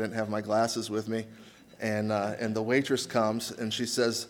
didn't 0.00 0.14
have 0.14 0.28
my 0.28 0.40
glasses 0.40 0.90
with 0.90 1.08
me. 1.08 1.26
And, 1.80 2.12
uh, 2.12 2.34
and 2.38 2.54
the 2.54 2.62
waitress 2.62 3.06
comes 3.06 3.50
and 3.50 3.72
she 3.72 3.86
says, 3.86 4.26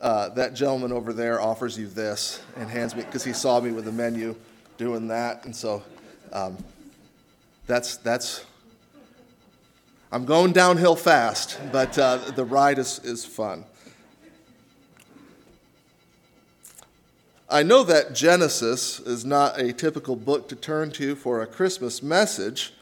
uh, 0.00 0.28
That 0.30 0.54
gentleman 0.54 0.92
over 0.92 1.12
there 1.12 1.40
offers 1.40 1.78
you 1.78 1.86
this 1.86 2.40
and 2.56 2.68
hands 2.68 2.94
me, 2.94 3.02
because 3.02 3.24
he 3.24 3.32
saw 3.32 3.60
me 3.60 3.72
with 3.72 3.84
the 3.84 3.92
menu 3.92 4.34
doing 4.76 5.08
that. 5.08 5.44
And 5.44 5.54
so 5.54 5.82
um, 6.32 6.56
that's, 7.66 7.96
that's, 7.98 8.44
I'm 10.10 10.24
going 10.24 10.52
downhill 10.52 10.96
fast, 10.96 11.58
but 11.70 11.96
uh, 11.98 12.18
the 12.36 12.44
ride 12.44 12.78
is, 12.78 12.98
is 13.00 13.24
fun. 13.24 13.64
I 17.48 17.62
know 17.62 17.82
that 17.84 18.14
Genesis 18.14 18.98
is 19.00 19.26
not 19.26 19.60
a 19.60 19.74
typical 19.74 20.16
book 20.16 20.48
to 20.48 20.56
turn 20.56 20.90
to 20.92 21.14
for 21.14 21.42
a 21.42 21.46
Christmas 21.46 22.02
message, 22.02 22.72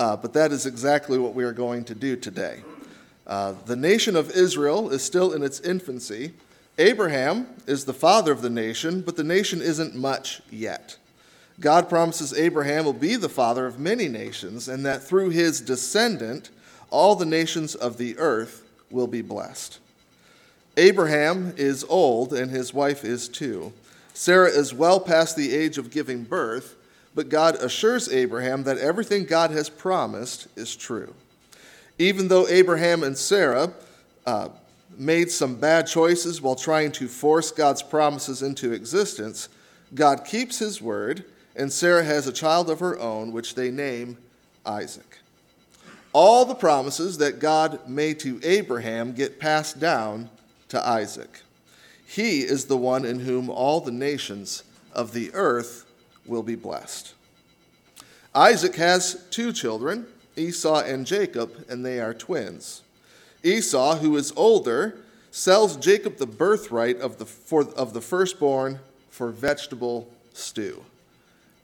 uh, 0.00 0.16
but 0.16 0.32
that 0.32 0.50
is 0.50 0.64
exactly 0.64 1.18
what 1.18 1.34
we 1.34 1.44
are 1.44 1.52
going 1.52 1.84
to 1.84 1.94
do 1.94 2.16
today. 2.16 2.62
Uh, 3.26 3.52
the 3.66 3.76
nation 3.76 4.16
of 4.16 4.30
Israel 4.30 4.88
is 4.88 5.02
still 5.02 5.34
in 5.34 5.42
its 5.42 5.60
infancy. 5.60 6.32
Abraham 6.78 7.46
is 7.66 7.84
the 7.84 7.92
father 7.92 8.32
of 8.32 8.40
the 8.40 8.48
nation, 8.48 9.02
but 9.02 9.16
the 9.16 9.22
nation 9.22 9.60
isn't 9.60 9.94
much 9.94 10.40
yet. 10.50 10.96
God 11.60 11.90
promises 11.90 12.32
Abraham 12.32 12.86
will 12.86 12.94
be 12.94 13.16
the 13.16 13.28
father 13.28 13.66
of 13.66 13.78
many 13.78 14.08
nations, 14.08 14.68
and 14.68 14.86
that 14.86 15.02
through 15.02 15.28
his 15.28 15.60
descendant, 15.60 16.48
all 16.88 17.14
the 17.14 17.26
nations 17.26 17.74
of 17.74 17.98
the 17.98 18.16
earth 18.16 18.66
will 18.90 19.06
be 19.06 19.20
blessed. 19.20 19.80
Abraham 20.78 21.52
is 21.58 21.84
old, 21.90 22.32
and 22.32 22.50
his 22.50 22.72
wife 22.72 23.04
is 23.04 23.28
too. 23.28 23.74
Sarah 24.14 24.48
is 24.48 24.72
well 24.72 24.98
past 24.98 25.36
the 25.36 25.54
age 25.54 25.76
of 25.76 25.90
giving 25.90 26.24
birth, 26.24 26.74
but 27.14 27.28
God 27.28 27.56
assures 27.56 28.08
Abraham 28.08 28.64
that 28.64 28.78
everything 28.78 29.24
God 29.24 29.50
has 29.50 29.68
promised 29.68 30.48
is 30.56 30.76
true. 30.76 31.14
Even 31.98 32.28
though 32.28 32.48
Abraham 32.48 33.02
and 33.02 33.16
Sarah 33.16 33.72
uh, 34.26 34.48
made 34.96 35.30
some 35.30 35.56
bad 35.56 35.86
choices 35.86 36.40
while 36.40 36.54
trying 36.54 36.92
to 36.92 37.08
force 37.08 37.50
God's 37.50 37.82
promises 37.82 38.42
into 38.42 38.72
existence, 38.72 39.48
God 39.94 40.24
keeps 40.24 40.58
his 40.58 40.80
word, 40.80 41.24
and 41.56 41.72
Sarah 41.72 42.04
has 42.04 42.26
a 42.26 42.32
child 42.32 42.70
of 42.70 42.80
her 42.80 42.98
own, 42.98 43.32
which 43.32 43.54
they 43.54 43.70
name 43.70 44.16
Isaac. 44.64 45.18
All 46.12 46.44
the 46.44 46.54
promises 46.54 47.18
that 47.18 47.38
God 47.38 47.88
made 47.88 48.18
to 48.20 48.40
Abraham 48.42 49.12
get 49.12 49.38
passed 49.38 49.78
down 49.78 50.30
to 50.68 50.86
Isaac. 50.86 51.42
He 52.06 52.40
is 52.40 52.64
the 52.64 52.76
one 52.76 53.04
in 53.04 53.20
whom 53.20 53.48
all 53.48 53.80
the 53.80 53.92
nations 53.92 54.64
of 54.92 55.12
the 55.12 55.30
earth 55.34 55.84
will 56.30 56.42
be 56.42 56.54
blessed. 56.54 57.12
Isaac 58.34 58.76
has 58.76 59.26
two 59.30 59.52
children, 59.52 60.06
Esau 60.36 60.80
and 60.80 61.04
Jacob, 61.04 61.66
and 61.68 61.84
they 61.84 62.00
are 62.00 62.14
twins. 62.14 62.82
Esau, 63.42 63.96
who 63.96 64.16
is 64.16 64.32
older, 64.36 65.00
sells 65.30 65.76
Jacob 65.76 66.16
the 66.16 66.26
birthright 66.26 66.98
of 67.00 67.18
the, 67.18 67.26
for, 67.26 67.64
of 67.74 67.92
the 67.92 68.00
firstborn 68.00 68.78
for 69.10 69.30
vegetable 69.30 70.08
stew. 70.32 70.82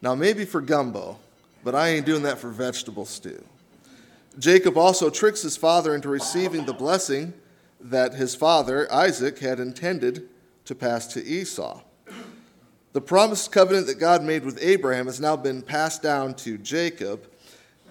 Now, 0.03 0.15
maybe 0.15 0.45
for 0.45 0.61
gumbo, 0.61 1.19
but 1.65 1.75
I 1.75 1.89
ain't 1.89 2.07
doing 2.07 2.23
that 2.23 2.39
for 2.39 2.51
vegetable 2.51 3.07
stew. 3.07 3.43
Jacob 4.39 4.77
also 4.77 5.09
tricks 5.09 5.43
his 5.43 5.57
father 5.57 5.95
into 5.95 6.09
receiving 6.09 6.67
the 6.67 6.75
blessing 6.75 7.33
that 7.81 8.15
his 8.15 8.35
father, 8.35 8.93
Isaac, 8.93 9.39
had 9.39 9.61
intended 9.61 10.29
to 10.65 10.75
pass 10.75 11.07
to 11.09 11.25
Esau. 11.25 11.81
The 12.97 13.03
promised 13.03 13.53
covenant 13.53 13.89
that 13.89 13.99
God 13.99 14.23
made 14.23 14.43
with 14.43 14.59
Abraham 14.59 15.05
has 15.05 15.21
now 15.21 15.37
been 15.37 15.61
passed 15.61 16.03
down 16.03 16.33
to 16.37 16.57
Jacob. 16.57 17.31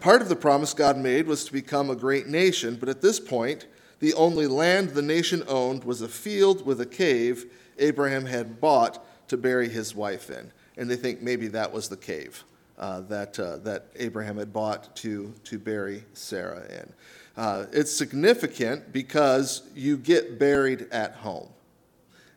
Part 0.01 0.23
of 0.23 0.29
the 0.29 0.35
promise 0.35 0.73
God 0.73 0.97
made 0.97 1.27
was 1.27 1.45
to 1.45 1.53
become 1.53 1.91
a 1.91 1.95
great 1.95 2.25
nation, 2.25 2.75
but 2.75 2.89
at 2.89 3.03
this 3.03 3.19
point, 3.19 3.67
the 3.99 4.15
only 4.15 4.47
land 4.47 4.89
the 4.89 5.03
nation 5.03 5.43
owned 5.47 5.83
was 5.83 6.01
a 6.01 6.07
field 6.07 6.65
with 6.65 6.81
a 6.81 6.87
cave 6.87 7.45
Abraham 7.77 8.25
had 8.25 8.59
bought 8.59 9.05
to 9.27 9.37
bury 9.37 9.69
his 9.69 9.93
wife 9.93 10.31
in. 10.31 10.51
And 10.75 10.89
they 10.89 10.95
think 10.95 11.21
maybe 11.21 11.49
that 11.49 11.71
was 11.71 11.87
the 11.87 11.97
cave 11.97 12.43
uh, 12.79 13.01
that, 13.01 13.39
uh, 13.39 13.57
that 13.57 13.89
Abraham 13.97 14.37
had 14.37 14.51
bought 14.51 14.95
to, 14.95 15.31
to 15.43 15.59
bury 15.59 16.03
Sarah 16.13 16.65
in. 16.67 16.93
Uh, 17.37 17.67
it's 17.71 17.95
significant 17.95 18.91
because 18.91 19.69
you 19.75 19.97
get 19.97 20.39
buried 20.39 20.87
at 20.91 21.17
home. 21.17 21.49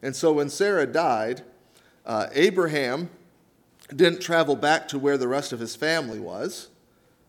And 0.02 0.14
so 0.14 0.34
when 0.34 0.50
Sarah 0.50 0.86
died, 0.86 1.44
uh, 2.08 2.26
Abraham 2.32 3.10
didn't 3.94 4.20
travel 4.20 4.56
back 4.56 4.88
to 4.88 4.98
where 4.98 5.16
the 5.16 5.28
rest 5.28 5.52
of 5.52 5.60
his 5.60 5.76
family 5.76 6.18
was 6.18 6.68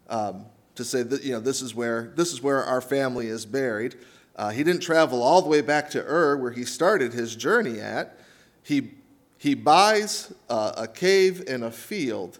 um, 0.09 0.45
to 0.75 0.83
say 0.83 1.03
that 1.03 1.23
you 1.23 1.33
know 1.33 1.39
this 1.39 1.61
is 1.61 1.75
where 1.75 2.11
this 2.15 2.33
is 2.33 2.41
where 2.41 2.63
our 2.63 2.81
family 2.81 3.27
is 3.27 3.45
buried. 3.45 3.95
Uh, 4.35 4.49
he 4.49 4.63
didn't 4.63 4.81
travel 4.81 5.21
all 5.21 5.41
the 5.41 5.49
way 5.49 5.61
back 5.61 5.89
to 5.91 6.03
Ur, 6.03 6.37
where 6.37 6.51
he 6.51 6.63
started 6.63 7.13
his 7.13 7.35
journey 7.35 7.79
at. 7.79 8.17
He 8.63 8.91
he 9.37 9.53
buys 9.53 10.33
uh, 10.49 10.73
a 10.77 10.87
cave 10.87 11.43
and 11.47 11.63
a 11.63 11.71
field 11.71 12.39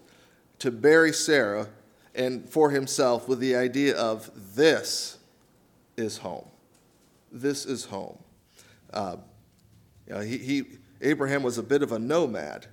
to 0.58 0.70
bury 0.70 1.12
Sarah 1.12 1.68
and 2.14 2.48
for 2.48 2.70
himself 2.70 3.28
with 3.28 3.38
the 3.38 3.54
idea 3.54 3.96
of 3.96 4.30
this 4.56 5.18
is 5.96 6.18
home. 6.18 6.48
This 7.30 7.64
is 7.64 7.84
home. 7.86 8.18
Uh, 8.92 9.16
you 10.06 10.14
know, 10.14 10.20
he, 10.20 10.38
he, 10.38 10.64
Abraham 11.02 11.42
was 11.42 11.58
a 11.58 11.62
bit 11.62 11.82
of 11.82 11.92
a 11.92 11.98
nomad, 11.98 12.66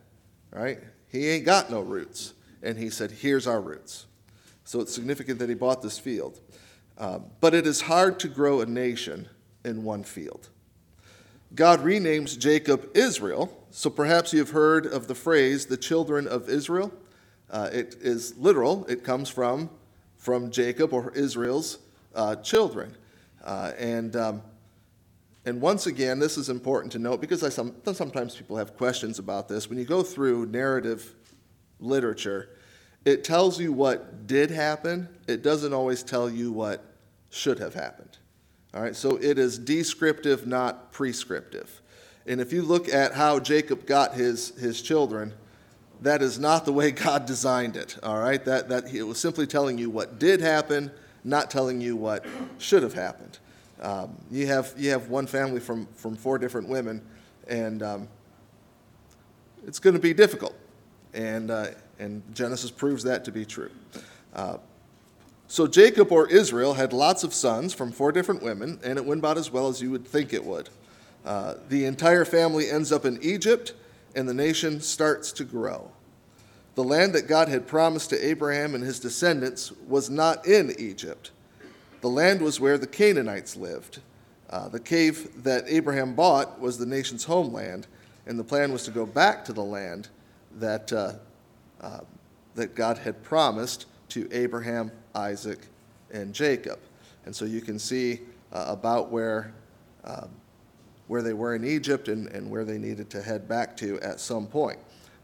right? 0.51 0.79
He 1.09 1.29
ain't 1.29 1.45
got 1.45 1.69
no 1.69 1.81
roots. 1.81 2.33
And 2.61 2.77
he 2.77 2.89
said, 2.89 3.11
Here's 3.11 3.47
our 3.47 3.61
roots. 3.61 4.05
So 4.63 4.81
it's 4.81 4.93
significant 4.93 5.39
that 5.39 5.49
he 5.49 5.55
bought 5.55 5.81
this 5.81 5.97
field. 5.97 6.39
Uh, 6.97 7.19
but 7.39 7.53
it 7.53 7.65
is 7.65 7.81
hard 7.81 8.19
to 8.19 8.27
grow 8.27 8.61
a 8.61 8.65
nation 8.65 9.29
in 9.63 9.83
one 9.83 10.03
field. 10.03 10.49
God 11.55 11.79
renames 11.81 12.37
Jacob 12.37 12.89
Israel, 12.93 13.65
so 13.71 13.89
perhaps 13.89 14.33
you've 14.33 14.49
heard 14.49 14.85
of 14.85 15.07
the 15.07 15.15
phrase 15.15 15.67
the 15.67 15.77
children 15.77 16.27
of 16.27 16.49
Israel. 16.49 16.91
Uh, 17.49 17.69
it 17.71 17.95
is 18.01 18.35
literal, 18.37 18.85
it 18.87 19.03
comes 19.03 19.29
from, 19.29 19.69
from 20.17 20.51
Jacob 20.51 20.91
or 20.91 21.11
Israel's 21.11 21.77
uh, 22.13 22.35
children. 22.37 22.93
Uh, 23.45 23.71
and 23.77 24.15
um, 24.17 24.41
and 25.47 25.61
once 25.61 25.87
again, 25.87 26.19
this 26.19 26.37
is 26.37 26.49
important 26.49 26.91
to 26.91 26.99
note 26.99 27.21
because 27.21 27.41
I 27.41 27.47
some, 27.47 27.73
sometimes 27.93 28.35
people 28.35 28.57
have 28.57 28.75
questions 28.75 29.17
about 29.17 29.47
this. 29.47 29.69
When 29.69 29.79
you 29.79 29.85
go 29.85 30.03
through 30.03 30.47
narrative 30.47 31.15
literature, 31.79 32.49
it 33.05 33.23
tells 33.23 33.57
you 33.57 33.71
what 33.71 34.27
did 34.27 34.51
happen, 34.51 35.07
it 35.25 35.43
doesn't 35.43 35.71
always 35.71 36.03
tell 36.03 36.29
you 36.29 36.51
what 36.51 36.83
should 37.29 37.59
have 37.59 37.73
happened. 37.73 38.17
All 38.73 38.81
right, 38.81 38.93
so 38.93 39.15
it 39.15 39.39
is 39.39 39.57
descriptive, 39.57 40.45
not 40.45 40.91
prescriptive. 40.91 41.81
And 42.25 42.41
if 42.41 42.51
you 42.51 42.61
look 42.61 42.89
at 42.89 43.13
how 43.13 43.39
Jacob 43.39 43.85
got 43.85 44.15
his, 44.15 44.49
his 44.59 44.81
children, 44.81 45.33
that 46.01 46.21
is 46.21 46.37
not 46.37 46.65
the 46.65 46.73
way 46.73 46.91
God 46.91 47.25
designed 47.25 47.77
it. 47.77 47.97
All 48.03 48.19
right, 48.19 48.43
that, 48.43 48.67
that 48.67 48.93
it 48.93 49.03
was 49.03 49.17
simply 49.17 49.47
telling 49.47 49.77
you 49.77 49.89
what 49.89 50.19
did 50.19 50.41
happen, 50.41 50.91
not 51.23 51.49
telling 51.49 51.79
you 51.79 51.95
what 51.95 52.25
should 52.57 52.83
have 52.83 52.95
happened. 52.95 53.39
Um, 53.81 54.17
you, 54.31 54.47
have, 54.47 54.73
you 54.77 54.89
have 54.91 55.09
one 55.09 55.27
family 55.27 55.59
from, 55.59 55.87
from 55.95 56.15
four 56.15 56.37
different 56.37 56.67
women, 56.67 57.01
and 57.47 57.83
um, 57.83 58.07
it's 59.65 59.79
going 59.79 59.95
to 59.95 60.01
be 60.01 60.13
difficult. 60.13 60.55
And, 61.13 61.51
uh, 61.51 61.67
and 61.99 62.23
Genesis 62.33 62.71
proves 62.71 63.03
that 63.03 63.25
to 63.25 63.31
be 63.31 63.45
true. 63.45 63.71
Uh, 64.33 64.57
so 65.47 65.65
Jacob 65.65 66.11
or 66.11 66.27
Israel 66.27 66.73
had 66.73 66.91
lots 66.91 67.23
of 67.23 67.33
sons 67.33 67.73
from 67.73 67.91
four 67.91 68.11
different 68.11 68.43
women, 68.43 68.79
and 68.83 68.97
it 68.97 69.05
went 69.05 69.19
about 69.19 69.37
as 69.37 69.51
well 69.51 69.67
as 69.67 69.81
you 69.81 69.91
would 69.91 70.05
think 70.05 70.33
it 70.33 70.43
would. 70.43 70.69
Uh, 71.25 71.55
the 71.69 71.85
entire 71.85 72.25
family 72.25 72.69
ends 72.69 72.91
up 72.91 73.05
in 73.05 73.17
Egypt, 73.21 73.73
and 74.15 74.27
the 74.27 74.33
nation 74.33 74.81
starts 74.81 75.31
to 75.33 75.43
grow. 75.43 75.91
The 76.75 76.83
land 76.83 77.13
that 77.13 77.27
God 77.27 77.47
had 77.47 77.65
promised 77.65 78.09
to 78.11 78.25
Abraham 78.25 78.75
and 78.75 78.83
his 78.83 78.99
descendants 78.99 79.71
was 79.87 80.09
not 80.09 80.45
in 80.45 80.75
Egypt. 80.77 81.31
The 82.01 82.09
land 82.09 82.41
was 82.41 82.59
where 82.59 82.77
the 82.77 82.87
Canaanites 82.87 83.55
lived. 83.55 83.99
Uh, 84.49 84.69
the 84.69 84.79
cave 84.79 85.43
that 85.43 85.65
Abraham 85.67 86.13
bought 86.13 86.59
was 86.59 86.77
the 86.77 86.85
nation's 86.85 87.23
homeland, 87.23 87.87
and 88.25 88.37
the 88.37 88.43
plan 88.43 88.71
was 88.71 88.83
to 88.83 88.91
go 88.91 89.05
back 89.05 89.43
to 89.45 89.53
the 89.53 89.63
land 89.63 90.09
that, 90.59 90.91
uh, 90.93 91.13
uh, 91.81 91.99
that 92.55 92.75
God 92.75 92.97
had 92.97 93.23
promised 93.23 93.87
to 94.09 94.29
Abraham, 94.31 94.91
Isaac, 95.15 95.59
and 96.11 96.33
Jacob. 96.33 96.79
And 97.25 97.35
so 97.35 97.45
you 97.45 97.61
can 97.61 97.77
see 97.77 98.21
uh, 98.53 98.65
about 98.67 99.11
where, 99.11 99.53
um, 100.05 100.29
where 101.07 101.21
they 101.21 101.33
were 101.33 101.55
in 101.55 101.65
Egypt 101.65 102.07
and, 102.07 102.27
and 102.27 102.49
where 102.49 102.63
they 102.63 102.77
needed 102.77 103.09
to 103.11 103.21
head 103.21 103.47
back 103.47 103.75
to 103.77 103.99
at 104.01 104.19
some 104.19 104.47
point. 104.47 104.79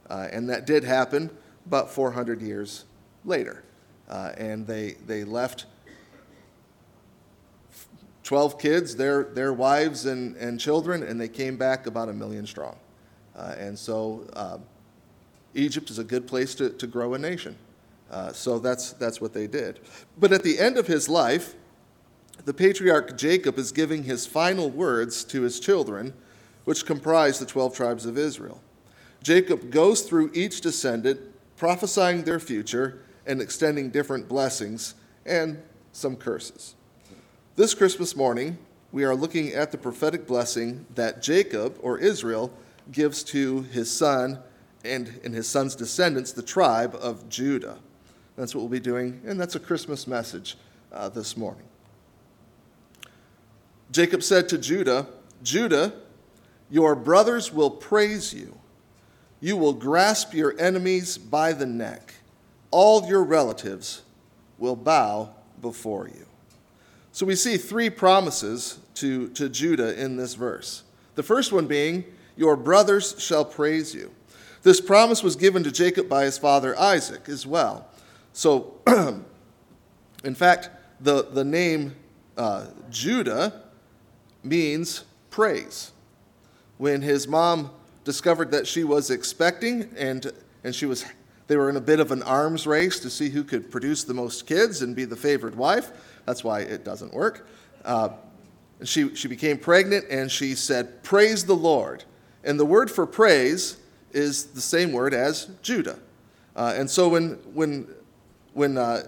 Uh, 0.09 0.27
and 0.31 0.49
that 0.49 0.65
did 0.65 0.83
happen 0.83 1.29
about 1.65 1.89
400 1.89 2.41
years 2.41 2.83
later. 3.23 3.63
Uh, 4.09 4.33
and 4.37 4.67
they, 4.67 4.95
they 5.07 5.23
left 5.23 5.65
12 8.33 8.57
kids, 8.57 8.95
their, 8.95 9.25
their 9.25 9.53
wives 9.53 10.07
and, 10.07 10.35
and 10.37 10.59
children, 10.59 11.03
and 11.03 11.21
they 11.21 11.27
came 11.27 11.55
back 11.55 11.85
about 11.85 12.09
a 12.09 12.13
million 12.13 12.47
strong. 12.47 12.75
Uh, 13.35 13.53
and 13.59 13.77
so 13.77 14.27
um, 14.35 14.63
Egypt 15.53 15.91
is 15.91 15.99
a 15.99 16.03
good 16.03 16.25
place 16.25 16.55
to, 16.55 16.71
to 16.71 16.87
grow 16.87 17.13
a 17.13 17.19
nation. 17.19 17.55
Uh, 18.09 18.31
so 18.33 18.57
that's, 18.57 18.93
that's 18.93 19.21
what 19.21 19.33
they 19.33 19.45
did. 19.45 19.81
But 20.19 20.33
at 20.33 20.41
the 20.41 20.57
end 20.57 20.79
of 20.79 20.87
his 20.87 21.07
life, 21.07 21.53
the 22.43 22.55
patriarch 22.55 23.15
Jacob 23.19 23.59
is 23.59 23.71
giving 23.71 24.01
his 24.01 24.25
final 24.25 24.71
words 24.71 25.23
to 25.25 25.43
his 25.43 25.59
children, 25.59 26.11
which 26.65 26.87
comprise 26.87 27.37
the 27.37 27.45
12 27.45 27.75
tribes 27.75 28.07
of 28.07 28.17
Israel. 28.17 28.59
Jacob 29.21 29.69
goes 29.69 30.01
through 30.01 30.31
each 30.33 30.59
descendant, 30.59 31.19
prophesying 31.55 32.23
their 32.23 32.39
future 32.39 33.03
and 33.27 33.39
extending 33.39 33.91
different 33.91 34.27
blessings 34.27 34.95
and 35.23 35.61
some 35.91 36.15
curses. 36.15 36.73
This 37.55 37.75
Christmas 37.75 38.15
morning, 38.15 38.57
we 38.91 39.03
are 39.03 39.13
looking 39.13 39.53
at 39.53 39.71
the 39.71 39.77
prophetic 39.77 40.25
blessing 40.25 40.87
that 40.95 41.21
Jacob, 41.21 41.77
or 41.83 41.99
Israel, 41.99 42.51
gives 42.91 43.21
to 43.25 43.61
his 43.61 43.95
son 43.95 44.39
and, 44.83 45.19
and 45.23 45.35
his 45.35 45.47
son's 45.47 45.75
descendants, 45.75 46.31
the 46.31 46.41
tribe 46.41 46.97
of 46.99 47.29
Judah. 47.29 47.77
That's 48.35 48.55
what 48.55 48.61
we'll 48.61 48.69
be 48.69 48.79
doing, 48.79 49.21
and 49.23 49.39
that's 49.39 49.53
a 49.53 49.59
Christmas 49.59 50.07
message 50.07 50.57
uh, 50.91 51.09
this 51.09 51.37
morning. 51.37 51.65
Jacob 53.91 54.23
said 54.23 54.49
to 54.49 54.57
Judah, 54.57 55.05
Judah, 55.43 55.93
your 56.71 56.95
brothers 56.95 57.53
will 57.53 57.69
praise 57.69 58.33
you. 58.33 58.57
You 59.41 59.57
will 59.57 59.73
grasp 59.73 60.33
your 60.33 60.59
enemies 60.59 61.19
by 61.19 61.53
the 61.53 61.67
neck. 61.67 62.15
All 62.71 63.07
your 63.07 63.23
relatives 63.23 64.01
will 64.57 64.75
bow 64.75 65.35
before 65.61 66.07
you. 66.07 66.25
So 67.13 67.27
we 67.27 67.35
see 67.35 67.57
three 67.57 67.91
promises 67.91 68.79
to, 68.95 69.29
to 69.29 69.47
Judah 69.47 70.01
in 70.01 70.17
this 70.17 70.33
verse. 70.33 70.81
The 71.13 71.21
first 71.21 71.51
one 71.51 71.67
being, 71.67 72.05
Your 72.35 72.55
brothers 72.55 73.15
shall 73.19 73.45
praise 73.45 73.93
you. 73.93 74.11
This 74.63 74.81
promise 74.81 75.21
was 75.21 75.35
given 75.35 75.63
to 75.63 75.71
Jacob 75.71 76.09
by 76.09 76.23
his 76.23 76.39
father 76.39 76.77
Isaac 76.77 77.29
as 77.29 77.45
well. 77.45 77.87
So, 78.33 78.81
in 80.23 80.33
fact, 80.33 80.71
the, 81.01 81.27
the 81.31 81.43
name 81.43 81.95
uh, 82.35 82.65
Judah 82.89 83.61
means 84.43 85.03
praise. 85.29 85.91
When 86.79 87.03
his 87.03 87.27
mom 87.27 87.69
discovered 88.05 88.49
that 88.51 88.65
she 88.65 88.83
was 88.83 89.11
expecting 89.11 89.87
and, 89.95 90.31
and 90.63 90.73
she 90.73 90.87
was, 90.87 91.05
they 91.45 91.57
were 91.57 91.69
in 91.69 91.75
a 91.75 91.81
bit 91.81 91.99
of 91.99 92.11
an 92.11 92.23
arms 92.23 92.65
race 92.65 92.99
to 93.01 93.09
see 93.11 93.29
who 93.29 93.43
could 93.43 93.69
produce 93.69 94.03
the 94.03 94.15
most 94.15 94.47
kids 94.47 94.81
and 94.81 94.95
be 94.95 95.05
the 95.05 95.15
favored 95.15 95.53
wife, 95.53 95.91
that's 96.25 96.43
why 96.43 96.61
it 96.61 96.83
doesn't 96.83 97.13
work. 97.13 97.47
Uh, 97.83 98.09
she, 98.83 99.15
she 99.15 99.27
became 99.27 99.57
pregnant 99.57 100.05
and 100.09 100.31
she 100.31 100.55
said, 100.55 101.03
Praise 101.03 101.45
the 101.45 101.55
Lord. 101.55 102.03
And 102.43 102.59
the 102.59 102.65
word 102.65 102.91
for 102.91 103.05
praise 103.05 103.77
is 104.11 104.45
the 104.47 104.61
same 104.61 104.91
word 104.91 105.13
as 105.13 105.49
Judah. 105.61 105.99
Uh, 106.55 106.73
and 106.75 106.89
so 106.89 107.09
when, 107.09 107.31
when, 107.53 107.87
when 108.53 108.77
uh, 108.77 109.03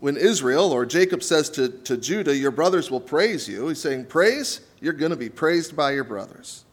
when 0.00 0.16
Israel 0.16 0.72
or 0.72 0.86
Jacob 0.86 1.22
says 1.22 1.50
to, 1.50 1.68
to 1.68 1.96
Judah, 1.96 2.36
Your 2.36 2.50
brothers 2.50 2.90
will 2.90 3.00
praise 3.00 3.48
you, 3.48 3.68
he's 3.68 3.80
saying, 3.80 4.06
Praise? 4.06 4.60
You're 4.80 4.92
going 4.92 5.10
to 5.10 5.16
be 5.16 5.28
praised 5.28 5.74
by 5.74 5.92
your 5.92 6.04
brothers. 6.04 6.64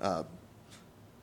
Uh, 0.00 0.24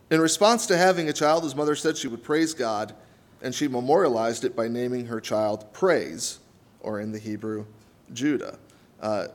in 0.10 0.20
response 0.20 0.66
to 0.68 0.78
having 0.78 1.10
a 1.10 1.14
child, 1.14 1.44
his 1.44 1.56
mother 1.56 1.76
said 1.76 1.96
she 1.96 2.08
would 2.08 2.24
praise 2.24 2.54
God, 2.56 2.96
and 3.42 3.54
she 3.54 3.68
memorialized 3.68 4.46
it 4.46 4.56
by 4.56 4.68
naming 4.68 5.06
her 5.08 5.22
child 5.22 5.72
Praise, 5.74 6.40
or 6.80 7.00
in 7.00 7.12
the 7.12 7.20
Hebrew, 7.20 7.66
Judah. 8.14 8.58
Uh, 9.02 9.28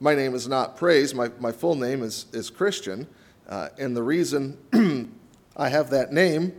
my 0.00 0.14
name 0.14 0.34
is 0.34 0.48
not 0.48 0.76
Praise, 0.76 1.14
my, 1.14 1.30
my 1.38 1.52
full 1.52 1.74
name 1.74 2.02
is, 2.02 2.26
is 2.32 2.50
Christian, 2.50 3.06
uh, 3.48 3.68
and 3.78 3.96
the 3.96 4.02
reason 4.02 4.56
I 5.56 5.68
have 5.68 5.90
that 5.90 6.12
name 6.12 6.52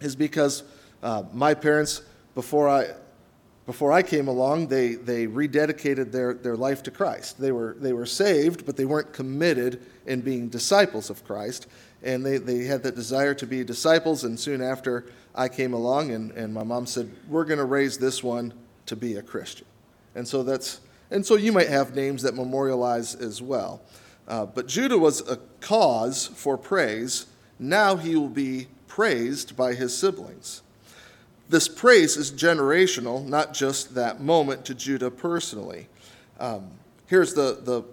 is 0.00 0.16
because 0.16 0.62
uh, 1.02 1.24
my 1.32 1.54
parents, 1.54 2.02
before 2.34 2.68
I, 2.68 2.88
before 3.66 3.92
I 3.92 4.02
came 4.02 4.26
along, 4.26 4.68
they, 4.68 4.94
they 4.94 5.26
rededicated 5.26 6.10
their, 6.10 6.34
their 6.34 6.56
life 6.56 6.82
to 6.84 6.90
Christ. 6.90 7.40
They 7.40 7.52
were, 7.52 7.76
they 7.78 7.92
were 7.92 8.06
saved, 8.06 8.66
but 8.66 8.76
they 8.76 8.84
weren't 8.84 9.12
committed 9.12 9.80
in 10.06 10.20
being 10.20 10.48
disciples 10.48 11.10
of 11.10 11.24
Christ. 11.24 11.68
And 12.02 12.26
they, 12.26 12.38
they 12.38 12.64
had 12.64 12.82
that 12.82 12.96
desire 12.96 13.34
to 13.34 13.46
be 13.46 13.62
disciples. 13.62 14.24
And 14.24 14.38
soon 14.38 14.62
after 14.62 15.06
I 15.34 15.48
came 15.48 15.74
along, 15.74 16.10
and, 16.10 16.32
and 16.32 16.52
my 16.52 16.64
mom 16.64 16.86
said, 16.86 17.08
We're 17.28 17.44
going 17.44 17.58
to 17.58 17.64
raise 17.64 17.98
this 17.98 18.22
one 18.22 18.52
to 18.86 18.96
be 18.96 19.16
a 19.16 19.22
Christian. 19.22 19.66
And 20.14 20.26
so 20.26 20.42
that's, 20.42 20.80
and 21.10 21.24
so 21.24 21.36
you 21.36 21.52
might 21.52 21.68
have 21.68 21.94
names 21.94 22.22
that 22.22 22.34
memorialize 22.34 23.14
as 23.14 23.40
well. 23.40 23.80
Uh, 24.28 24.46
but 24.46 24.66
Judah 24.68 24.98
was 24.98 25.26
a 25.28 25.38
cause 25.60 26.28
for 26.28 26.56
praise. 26.56 27.26
Now 27.58 27.96
he 27.96 28.16
will 28.16 28.28
be 28.28 28.68
praised 28.86 29.56
by 29.56 29.74
his 29.74 29.96
siblings. 29.96 30.62
This 31.48 31.68
praise 31.68 32.16
is 32.16 32.30
generational, 32.30 33.24
not 33.26 33.52
just 33.52 33.94
that 33.94 34.20
moment 34.20 34.64
to 34.66 34.74
Judah 34.74 35.10
personally. 35.10 35.88
Um, 36.38 36.70
here's 37.06 37.34
the, 37.34 37.58
the 37.62 37.84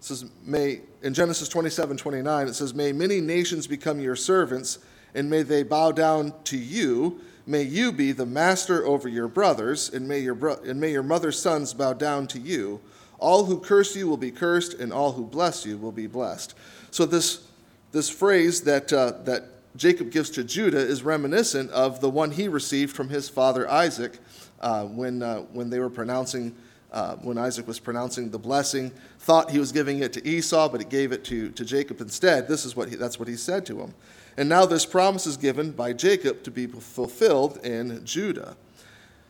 says, 0.00 0.24
may, 0.44 0.80
in 1.02 1.14
Genesis 1.14 1.48
27 1.48 1.96
29, 1.96 2.48
it 2.48 2.54
says, 2.54 2.74
May 2.74 2.92
many 2.92 3.20
nations 3.20 3.66
become 3.66 4.00
your 4.00 4.16
servants, 4.16 4.78
and 5.14 5.28
may 5.28 5.42
they 5.42 5.62
bow 5.62 5.92
down 5.92 6.32
to 6.44 6.56
you. 6.56 7.20
May 7.48 7.62
you 7.62 7.92
be 7.92 8.10
the 8.10 8.26
master 8.26 8.84
over 8.84 9.08
your 9.08 9.28
brothers, 9.28 9.88
and 9.88 10.08
may 10.08 10.18
your, 10.18 10.34
bro- 10.34 10.60
and 10.64 10.80
may 10.80 10.90
your 10.90 11.04
mother's 11.04 11.38
sons 11.38 11.72
bow 11.72 11.92
down 11.92 12.26
to 12.28 12.40
you. 12.40 12.80
All 13.18 13.44
who 13.44 13.60
curse 13.60 13.94
you 13.94 14.08
will 14.08 14.16
be 14.16 14.32
cursed, 14.32 14.74
and 14.74 14.92
all 14.92 15.12
who 15.12 15.24
bless 15.24 15.64
you 15.64 15.78
will 15.78 15.92
be 15.92 16.08
blessed. 16.08 16.54
So, 16.90 17.06
this, 17.06 17.46
this 17.92 18.10
phrase 18.10 18.62
that, 18.62 18.92
uh, 18.92 19.12
that 19.24 19.44
Jacob 19.76 20.10
gives 20.10 20.28
to 20.30 20.42
Judah 20.42 20.78
is 20.78 21.04
reminiscent 21.04 21.70
of 21.70 22.00
the 22.00 22.10
one 22.10 22.32
he 22.32 22.48
received 22.48 22.96
from 22.96 23.08
his 23.08 23.28
father 23.28 23.70
Isaac 23.70 24.18
uh, 24.60 24.84
when, 24.84 25.22
uh, 25.22 25.40
when 25.52 25.70
they 25.70 25.78
were 25.78 25.90
pronouncing, 25.90 26.52
uh, 26.90 27.14
when 27.16 27.38
Isaac 27.38 27.68
was 27.68 27.78
pronouncing 27.78 28.28
the 28.28 28.38
blessing, 28.38 28.90
thought 29.20 29.52
he 29.52 29.60
was 29.60 29.70
giving 29.70 30.00
it 30.00 30.12
to 30.14 30.26
Esau, 30.26 30.68
but 30.68 30.80
he 30.80 30.86
gave 30.86 31.12
it 31.12 31.24
to, 31.26 31.50
to 31.50 31.64
Jacob 31.64 32.00
instead. 32.00 32.48
This 32.48 32.64
is 32.64 32.74
what 32.74 32.88
he, 32.88 32.96
that's 32.96 33.20
what 33.20 33.28
he 33.28 33.36
said 33.36 33.64
to 33.66 33.80
him. 33.80 33.94
And 34.36 34.48
now 34.48 34.66
this 34.66 34.84
promise 34.84 35.26
is 35.26 35.36
given 35.36 35.72
by 35.72 35.92
Jacob 35.92 36.42
to 36.42 36.50
be 36.50 36.66
fulfilled 36.66 37.58
in 37.64 38.04
Judah. 38.04 38.56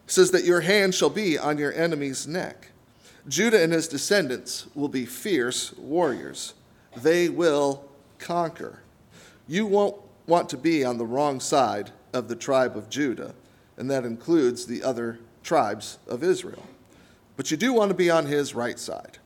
It 0.05 0.11
says 0.11 0.31
that 0.33 0.45
your 0.45 0.63
hand 0.63 0.95
shall 0.95 1.11
be 1.11 1.39
on 1.39 1.59
your 1.59 1.73
enemy's 1.73 2.27
neck. 2.27 2.71
Judah 3.29 3.63
and 3.63 3.73
his 3.73 3.89
descendants 3.89 4.67
will 4.75 4.89
be 4.89 5.05
fierce 5.05 5.73
warriors. 5.77 6.55
They 6.97 7.29
will 7.29 7.85
conquer. 8.19 8.81
You 9.49 9.67
won't 9.67 9.97
want 10.27 10.49
to 10.51 10.57
be 10.57 10.85
on 10.85 10.99
the 10.99 11.07
wrong 11.07 11.41
side 11.41 11.91
of 12.13 12.29
the 12.29 12.37
tribe 12.37 12.77
of 12.77 12.89
Judah, 12.89 13.35
and 13.77 13.91
that 13.91 14.05
includes 14.05 14.67
the 14.67 14.83
other 14.83 15.19
tribes 15.43 15.99
of 16.09 16.23
Israel. 16.23 16.65
But 17.37 17.51
you 17.51 17.57
do 17.57 17.73
want 17.73 17.91
to 17.91 17.95
be 17.97 18.11
on 18.11 18.27
his 18.27 18.55
right 18.55 18.79
side. 18.79 19.19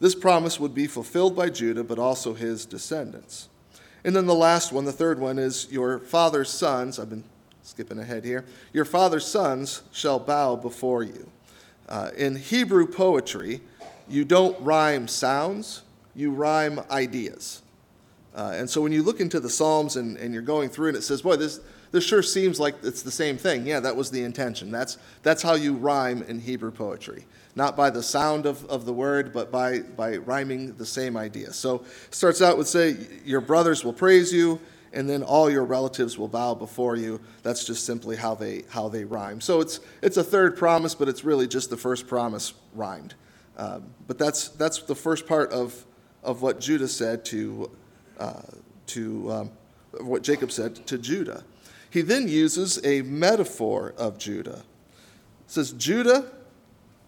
This 0.00 0.14
promise 0.14 0.58
would 0.58 0.74
be 0.74 0.86
fulfilled 0.86 1.36
by 1.36 1.50
Judah, 1.50 1.84
but 1.84 1.98
also 1.98 2.34
his 2.34 2.66
descendants. 2.66 3.48
And 4.04 4.14
then 4.14 4.26
the 4.26 4.34
last 4.34 4.72
one, 4.72 4.84
the 4.84 4.92
third 4.92 5.18
one, 5.18 5.38
is 5.38 5.66
your 5.70 5.98
father's 5.98 6.50
sons. 6.50 6.98
I've 6.98 7.10
been 7.10 7.24
skipping 7.62 7.98
ahead 7.98 8.24
here. 8.24 8.44
Your 8.72 8.84
father's 8.84 9.26
sons 9.26 9.82
shall 9.92 10.18
bow 10.18 10.56
before 10.56 11.02
you. 11.02 11.30
Uh, 11.88 12.10
in 12.16 12.36
Hebrew 12.36 12.86
poetry, 12.86 13.60
you 14.08 14.24
don't 14.24 14.58
rhyme 14.60 15.08
sounds, 15.08 15.82
you 16.14 16.30
rhyme 16.30 16.80
ideas. 16.90 17.62
Uh, 18.34 18.52
and 18.54 18.68
so 18.68 18.80
when 18.80 18.92
you 18.92 19.02
look 19.02 19.20
into 19.20 19.40
the 19.40 19.48
Psalms 19.48 19.96
and, 19.96 20.16
and 20.16 20.34
you're 20.34 20.42
going 20.42 20.68
through 20.68 20.88
and 20.88 20.96
it 20.96 21.02
says, 21.02 21.22
boy, 21.22 21.36
this, 21.36 21.60
this 21.94 22.04
sure 22.04 22.24
seems 22.24 22.58
like 22.58 22.74
it's 22.82 23.02
the 23.02 23.10
same 23.12 23.36
thing. 23.36 23.64
Yeah, 23.66 23.78
that 23.78 23.94
was 23.94 24.10
the 24.10 24.24
intention. 24.24 24.72
That's, 24.72 24.98
that's 25.22 25.42
how 25.42 25.54
you 25.54 25.74
rhyme 25.74 26.24
in 26.24 26.40
Hebrew 26.40 26.72
poetry. 26.72 27.24
Not 27.54 27.76
by 27.76 27.90
the 27.90 28.02
sound 28.02 28.46
of, 28.46 28.64
of 28.64 28.84
the 28.84 28.92
word, 28.92 29.32
but 29.32 29.52
by, 29.52 29.78
by 29.78 30.16
rhyming 30.16 30.74
the 30.74 30.84
same 30.84 31.16
idea. 31.16 31.52
So 31.52 31.84
it 32.06 32.14
starts 32.14 32.42
out 32.42 32.58
with, 32.58 32.66
say, 32.66 32.96
your 33.24 33.40
brothers 33.40 33.84
will 33.84 33.92
praise 33.92 34.32
you, 34.32 34.58
and 34.92 35.08
then 35.08 35.22
all 35.22 35.48
your 35.48 35.64
relatives 35.64 36.18
will 36.18 36.26
bow 36.26 36.52
before 36.54 36.96
you. 36.96 37.20
That's 37.44 37.64
just 37.64 37.86
simply 37.86 38.16
how 38.16 38.34
they, 38.34 38.64
how 38.68 38.88
they 38.88 39.04
rhyme. 39.04 39.40
So 39.40 39.60
it's, 39.60 39.78
it's 40.02 40.16
a 40.16 40.24
third 40.24 40.56
promise, 40.56 40.96
but 40.96 41.08
it's 41.08 41.22
really 41.22 41.46
just 41.46 41.70
the 41.70 41.76
first 41.76 42.08
promise 42.08 42.54
rhymed. 42.74 43.14
Um, 43.56 43.84
but 44.08 44.18
that's, 44.18 44.48
that's 44.48 44.82
the 44.82 44.96
first 44.96 45.28
part 45.28 45.52
of, 45.52 45.86
of 46.24 46.42
what 46.42 46.58
Judah 46.58 46.88
said 46.88 47.24
to 47.26 47.70
uh, 48.18 48.42
to 48.86 49.32
um, 49.32 49.50
what 50.00 50.22
Jacob 50.22 50.50
said 50.50 50.86
to 50.86 50.98
Judah. 50.98 51.44
He 51.94 52.02
then 52.02 52.26
uses 52.26 52.84
a 52.84 53.02
metaphor 53.02 53.94
of 53.96 54.18
Judah. 54.18 54.64
He 55.46 55.52
says, 55.52 55.70
Judah, 55.70 56.28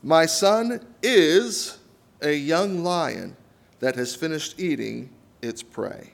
my 0.00 0.26
son, 0.26 0.81
is 1.02 1.78
a 2.23 2.31
young 2.31 2.85
lion 2.85 3.37
that 3.81 3.97
has 3.97 4.14
finished 4.14 4.61
eating 4.61 5.11
its 5.43 5.61
prey. 5.61 6.12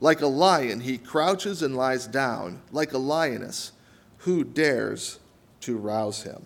Like 0.00 0.20
a 0.20 0.26
lion, 0.26 0.80
he 0.80 0.98
crouches 0.98 1.62
and 1.62 1.76
lies 1.76 2.08
down, 2.08 2.60
like 2.72 2.92
a 2.92 2.98
lioness, 2.98 3.70
who 4.18 4.42
dares 4.42 5.20
to 5.60 5.78
rouse 5.78 6.24
him? 6.24 6.44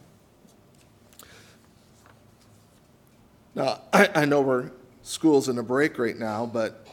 Now, 3.55 3.81
I, 3.95 4.11
I 4.15 4.25
know 4.27 4.43
we're 4.43 4.73
school's 5.03 5.49
in 5.49 5.57
a 5.57 5.63
break 5.63 5.99
right 5.99 6.19
now, 6.19 6.45
but 6.45 6.87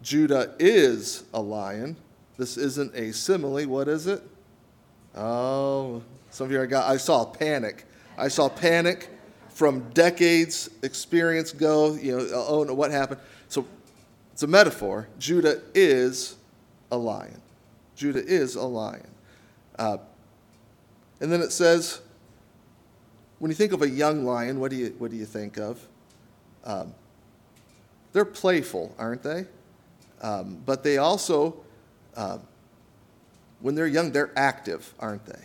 Judah 0.00 0.54
is 0.60 1.24
a 1.34 1.40
lion. 1.40 1.96
This 2.40 2.56
isn't 2.56 2.94
a 2.94 3.12
simile. 3.12 3.66
What 3.66 3.86
is 3.86 4.06
it? 4.06 4.22
Oh, 5.14 6.02
some 6.30 6.46
of 6.46 6.52
you 6.52 6.62
I 6.62 6.64
got. 6.64 6.90
I 6.90 6.96
saw 6.96 7.26
panic. 7.26 7.84
I 8.16 8.28
saw 8.28 8.48
panic 8.48 9.10
from 9.50 9.90
decades 9.90 10.70
experience 10.82 11.52
go, 11.52 11.92
you 11.96 12.16
know, 12.16 12.26
oh 12.32 12.64
no, 12.64 12.72
what 12.72 12.92
happened? 12.92 13.20
So 13.48 13.66
it's 14.32 14.42
a 14.42 14.46
metaphor. 14.46 15.06
Judah 15.18 15.60
is 15.74 16.36
a 16.90 16.96
lion. 16.96 17.42
Judah 17.94 18.24
is 18.24 18.54
a 18.54 18.64
lion. 18.64 19.10
Uh, 19.78 19.98
and 21.20 21.30
then 21.30 21.42
it 21.42 21.52
says, 21.52 22.00
when 23.38 23.50
you 23.50 23.54
think 23.54 23.72
of 23.72 23.82
a 23.82 23.90
young 23.90 24.24
lion, 24.24 24.60
what 24.60 24.70
do 24.70 24.78
you, 24.78 24.94
what 24.96 25.10
do 25.10 25.18
you 25.18 25.26
think 25.26 25.58
of? 25.58 25.86
Um, 26.64 26.94
they're 28.14 28.24
playful, 28.24 28.94
aren't 28.98 29.22
they? 29.22 29.44
Um, 30.22 30.62
but 30.64 30.82
they 30.82 30.96
also, 30.96 31.62
uh, 32.16 32.38
when 33.60 33.74
they're 33.74 33.86
young, 33.86 34.12
they're 34.12 34.32
active, 34.36 34.94
aren't 34.98 35.26
they? 35.26 35.44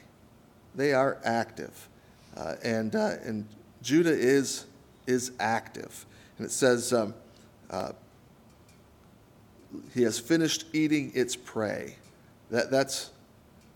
They 0.76 0.94
are 0.94 1.18
active. 1.24 1.90
Uh, 2.36 2.56
and, 2.64 2.96
uh, 2.96 3.16
and 3.24 3.48
Judah 3.82 4.14
is, 4.14 4.66
is 5.08 5.32
active. 5.40 6.06
And 6.38 6.46
it 6.46 6.52
says, 6.52 6.92
um, 6.94 7.14
uh, 7.70 7.92
he 9.94 10.04
has 10.04 10.20
finished 10.20 10.66
eating 10.74 11.12
its 11.16 11.36
prey. 11.36 11.96
That, 12.52 12.72
that's, 12.72 13.12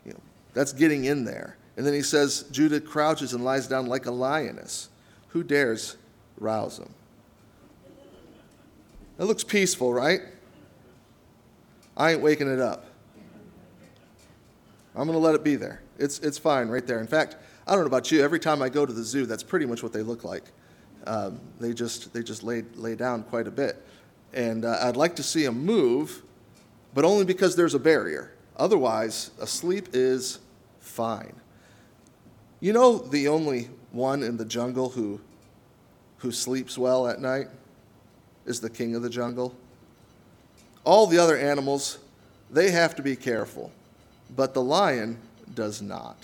you 0.05 0.13
know, 0.13 0.19
that's 0.53 0.73
getting 0.73 1.05
in 1.05 1.25
there. 1.25 1.57
And 1.77 1.85
then 1.85 1.93
he 1.93 2.01
says, 2.01 2.43
Judah 2.51 2.81
crouches 2.81 3.33
and 3.33 3.43
lies 3.43 3.67
down 3.67 3.85
like 3.85 4.05
a 4.05 4.11
lioness. 4.11 4.89
Who 5.29 5.43
dares 5.43 5.95
rouse 6.37 6.79
him? 6.79 6.89
That 9.17 9.25
looks 9.25 9.43
peaceful, 9.43 9.93
right? 9.93 10.21
I 11.99 12.13
ain't 12.13 12.21
waking 12.21 12.51
it 12.51 12.61
up. 12.61 12.85
I'm 14.95 15.05
going 15.05 15.11
to 15.11 15.23
let 15.23 15.35
it 15.35 15.43
be 15.43 15.57
there. 15.57 15.81
It's, 15.97 16.19
it's 16.19 16.37
fine 16.37 16.69
right 16.69 16.87
there. 16.87 17.01
In 17.01 17.07
fact, 17.07 17.35
I 17.67 17.73
don't 17.73 17.81
know 17.81 17.87
about 17.87 18.09
you, 18.09 18.23
every 18.23 18.39
time 18.39 18.61
I 18.61 18.69
go 18.69 18.85
to 18.85 18.93
the 18.93 19.03
zoo, 19.03 19.25
that's 19.25 19.43
pretty 19.43 19.65
much 19.65 19.83
what 19.83 19.91
they 19.91 20.01
look 20.01 20.23
like. 20.23 20.45
Um, 21.05 21.41
they 21.59 21.73
just, 21.73 22.13
they 22.13 22.23
just 22.23 22.41
lay, 22.41 22.63
lay 22.75 22.95
down 22.95 23.23
quite 23.23 23.47
a 23.47 23.51
bit. 23.51 23.85
And 24.33 24.63
uh, 24.63 24.77
I'd 24.81 24.95
like 24.95 25.15
to 25.17 25.23
see 25.23 25.43
them 25.43 25.65
move, 25.65 26.23
but 26.93 27.03
only 27.03 27.25
because 27.25 27.55
there's 27.57 27.73
a 27.73 27.79
barrier. 27.79 28.33
Otherwise, 28.55 29.31
asleep 29.39 29.89
is 29.91 30.39
fine. 30.79 31.35
You 32.61 32.73
know 32.73 32.97
the 32.97 33.27
only 33.27 33.69
one 33.91 34.23
in 34.23 34.37
the 34.37 34.45
jungle 34.45 34.89
who, 34.89 35.19
who 36.17 36.31
sleeps 36.31 36.77
well 36.77 37.07
at 37.07 37.19
night 37.19 37.47
is 38.45 38.61
the 38.61 38.69
king 38.69 38.95
of 38.95 39.01
the 39.01 39.09
jungle. 39.09 39.55
All 40.89 41.05
the 41.05 41.19
other 41.19 41.37
animals, 41.37 41.99
they 42.49 42.71
have 42.71 42.95
to 42.95 43.03
be 43.03 43.15
careful, 43.15 43.71
but 44.35 44.55
the 44.55 44.63
lion 44.63 45.19
does 45.53 45.83
not. 45.83 46.17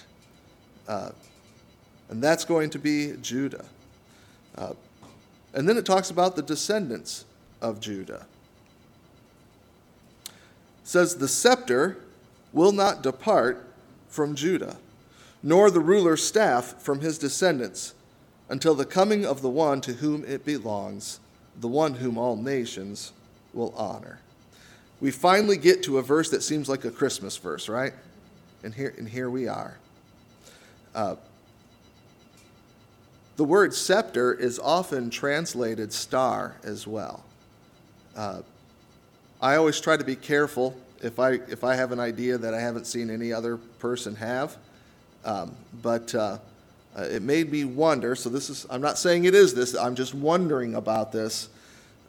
Uh, 0.88 1.12
and 2.10 2.20
that's 2.20 2.46
going 2.46 2.72
to 2.72 2.80
be 2.80 3.14
Judah. 3.22 3.66
Uh, 4.58 4.74
and 5.54 5.70
then 5.70 5.78
it 5.78 5.86
talks 5.86 6.10
about 6.10 6.36
the 6.36 6.42
descendants 6.42 7.26
of 7.62 7.80
Judah. 7.80 8.26
It 10.26 10.32
says, 10.84 11.18
The 11.18 11.28
scepter 11.28 11.98
will 12.52 12.72
not 12.72 13.04
depart 13.04 13.68
from 14.10 14.34
Judah, 14.34 14.78
nor 15.44 15.70
the 15.70 15.80
ruler's 15.80 16.26
staff 16.26 16.82
from 16.82 17.02
his 17.02 17.20
descendants, 17.20 17.94
until 18.50 18.74
the 18.74 18.84
coming 18.84 19.28
of 19.28 19.44
the 19.44 19.50
one 19.50 19.80
to 19.82 19.94
whom 19.94 20.26
it 20.26 20.44
belongs, 20.44 21.20
the 21.56 21.68
one 21.68 21.94
whom 21.94 22.18
all 22.18 22.36
nations 22.36 23.12
will 23.54 23.72
honor. 23.78 24.22
We 25.06 25.12
finally 25.12 25.58
get 25.58 25.84
to 25.84 26.00
a 26.00 26.02
verse 26.02 26.32
that 26.32 26.42
seems 26.42 26.68
like 26.68 26.84
a 26.84 26.90
Christmas 26.90 27.38
verse, 27.38 27.70
right? 27.70 27.94
And 28.64 28.74
here, 28.74 28.92
and 28.98 29.08
here 29.08 29.30
we 29.30 29.48
are. 29.48 29.78
Uh, 30.96 31.18
the 33.36 33.44
word 33.44 33.76
scepter 33.76 34.34
is 34.34 34.58
often 34.58 35.12
translated 35.12 35.94
star 35.94 36.56
as 36.64 36.88
well. 36.88 37.24
Uh, 38.16 38.42
I 39.40 39.58
always 39.58 39.80
try 39.80 39.96
to 39.96 40.04
be 40.04 40.16
careful 40.16 40.76
if 41.04 41.20
I, 41.20 41.34
if 41.34 41.64
I 41.64 41.76
have 41.76 41.92
an 41.92 42.00
idea 42.00 42.40
that 42.40 42.56
I 42.56 42.60
haven't 42.60 42.88
seen 42.88 43.12
any 43.12 43.32
other 43.32 43.58
person 43.58 44.16
have. 44.16 44.58
Um, 45.24 45.56
but 45.84 46.16
uh, 46.16 46.40
uh, 46.98 47.02
it 47.04 47.22
made 47.22 47.52
me 47.52 47.64
wonder. 47.64 48.16
So, 48.16 48.30
this 48.30 48.50
is, 48.50 48.66
I'm 48.72 48.82
not 48.82 48.98
saying 48.98 49.26
it 49.26 49.36
is 49.36 49.54
this, 49.54 49.76
I'm 49.76 49.94
just 49.94 50.16
wondering 50.16 50.74
about 50.74 51.12
this. 51.12 51.50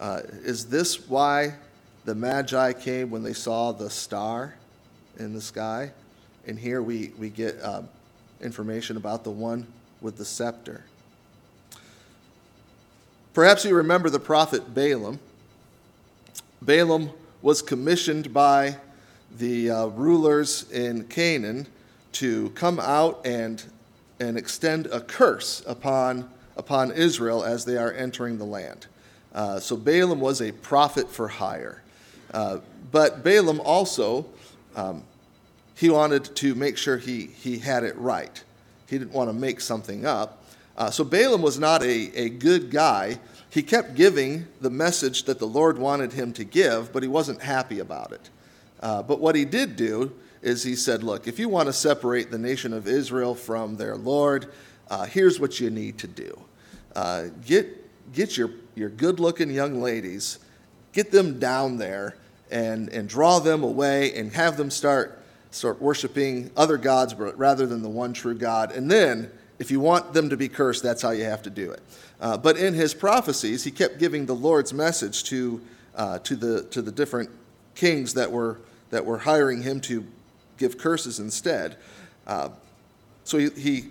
Uh, 0.00 0.22
is 0.44 0.70
this 0.70 1.10
why 1.10 1.56
the 2.06 2.14
Magi 2.14 2.72
came 2.72 3.10
when 3.10 3.22
they 3.22 3.32
saw 3.32 3.72
the 3.72 3.90
star 3.90 4.54
in 5.18 5.34
the 5.34 5.40
sky? 5.40 5.90
And 6.46 6.58
here 6.58 6.80
we, 6.80 7.12
we 7.18 7.28
get 7.28 7.62
um, 7.62 7.88
information 8.40 8.96
about 8.96 9.24
the 9.24 9.30
one 9.32 9.66
with 10.00 10.16
the 10.16 10.24
scepter. 10.24 10.84
Perhaps 13.34 13.64
you 13.64 13.74
remember 13.74 14.08
the 14.08 14.20
prophet 14.20 14.72
Balaam. 14.72 15.18
Balaam 16.62 17.10
was 17.42 17.60
commissioned 17.60 18.32
by 18.32 18.76
the 19.36 19.68
uh, 19.70 19.86
rulers 19.86 20.70
in 20.70 21.04
Canaan 21.04 21.66
to 22.12 22.50
come 22.50 22.78
out 22.78 23.20
and, 23.26 23.62
and 24.20 24.38
extend 24.38 24.86
a 24.86 25.00
curse 25.00 25.62
upon, 25.66 26.30
upon 26.56 26.92
Israel 26.92 27.44
as 27.44 27.64
they 27.64 27.76
are 27.76 27.92
entering 27.92 28.38
the 28.38 28.44
land. 28.44 28.86
Uh, 29.34 29.58
so 29.58 29.76
Balaam 29.76 30.20
was 30.20 30.40
a 30.40 30.52
prophet 30.52 31.10
for 31.10 31.26
hire. 31.26 31.82
Uh, 32.36 32.58
but 32.92 33.24
Balaam 33.24 33.60
also, 33.62 34.26
um, 34.76 35.02
he 35.74 35.88
wanted 35.88 36.36
to 36.36 36.54
make 36.54 36.76
sure 36.76 36.98
he, 36.98 37.26
he 37.26 37.58
had 37.58 37.82
it 37.82 37.96
right. 37.96 38.44
He 38.90 38.98
didn't 38.98 39.12
want 39.12 39.30
to 39.30 39.32
make 39.32 39.62
something 39.62 40.04
up. 40.04 40.44
Uh, 40.76 40.90
so 40.90 41.02
Balaam 41.02 41.40
was 41.40 41.58
not 41.58 41.82
a, 41.82 42.12
a 42.14 42.28
good 42.28 42.70
guy 42.70 43.18
he 43.48 43.62
kept 43.62 43.94
giving 43.94 44.46
the 44.60 44.68
message 44.68 45.24
that 45.24 45.38
the 45.38 45.46
Lord 45.46 45.78
wanted 45.78 46.12
him 46.12 46.34
to 46.34 46.44
give, 46.44 46.92
but 46.92 47.02
he 47.02 47.08
wasn't 47.08 47.40
happy 47.40 47.78
about 47.78 48.12
it. 48.12 48.28
Uh, 48.80 49.02
but 49.02 49.18
what 49.18 49.34
he 49.34 49.46
did 49.46 49.76
do 49.76 50.12
is 50.42 50.62
he 50.62 50.76
said, 50.76 51.02
Look, 51.02 51.26
if 51.26 51.38
you 51.38 51.48
want 51.48 51.68
to 51.68 51.72
separate 51.72 52.30
the 52.30 52.36
nation 52.36 52.74
of 52.74 52.86
Israel 52.86 53.34
from 53.34 53.76
their 53.78 53.96
Lord, 53.96 54.52
uh, 54.90 55.06
here's 55.06 55.40
what 55.40 55.58
you 55.58 55.70
need 55.70 55.96
to 56.00 56.06
do 56.06 56.38
uh, 56.94 57.28
get, 57.46 58.12
get 58.12 58.36
your, 58.36 58.50
your 58.74 58.90
good 58.90 59.20
looking 59.20 59.50
young 59.50 59.80
ladies, 59.80 60.38
get 60.92 61.10
them 61.10 61.38
down 61.38 61.78
there 61.78 62.16
and, 62.50 62.88
and 62.90 63.08
draw 63.08 63.38
them 63.38 63.62
away 63.62 64.14
and 64.14 64.32
have 64.32 64.56
them 64.56 64.70
start, 64.70 65.22
start 65.50 65.80
worshiping 65.80 66.50
other 66.56 66.76
gods 66.76 67.14
rather 67.14 67.66
than 67.66 67.82
the 67.82 67.88
one 67.88 68.12
true 68.12 68.34
God. 68.34 68.72
And 68.72 68.90
then, 68.90 69.30
if 69.58 69.70
you 69.70 69.80
want 69.80 70.12
them 70.12 70.28
to 70.30 70.36
be 70.36 70.48
cursed, 70.48 70.82
that's 70.82 71.02
how 71.02 71.10
you 71.10 71.24
have 71.24 71.42
to 71.42 71.50
do 71.50 71.70
it. 71.70 71.80
Uh, 72.20 72.36
but 72.36 72.56
in 72.56 72.74
his 72.74 72.94
prophecies, 72.94 73.64
he 73.64 73.70
kept 73.70 73.98
giving 73.98 74.26
the 74.26 74.34
Lord's 74.34 74.72
message 74.72 75.24
to, 75.24 75.60
uh, 75.94 76.18
to, 76.20 76.36
the, 76.36 76.62
to 76.64 76.82
the 76.82 76.92
different 76.92 77.30
kings 77.74 78.14
that 78.14 78.30
were, 78.30 78.58
that 78.90 79.04
were 79.04 79.18
hiring 79.18 79.62
him 79.62 79.80
to 79.82 80.04
give 80.58 80.78
curses 80.78 81.18
instead. 81.18 81.76
Uh, 82.26 82.50
so 83.24 83.38
he, 83.38 83.50
he, 83.50 83.84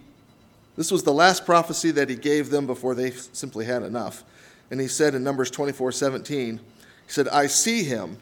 this 0.76 0.92
was 0.92 1.04
the 1.04 1.14
last 1.14 1.46
prophecy 1.46 1.92
that 1.92 2.10
he 2.10 2.16
gave 2.16 2.50
them 2.50 2.66
before 2.68 2.96
they 2.96 3.12
simply 3.12 3.66
had 3.66 3.84
enough. 3.84 4.24
And 4.72 4.80
he 4.80 4.88
said 4.88 5.14
in 5.14 5.24
Numbers 5.24 5.52
24 5.52 5.92
17, 5.92 6.58
he 6.58 6.62
said, 7.08 7.28
I 7.28 7.48
see 7.48 7.84
him, 7.84 8.18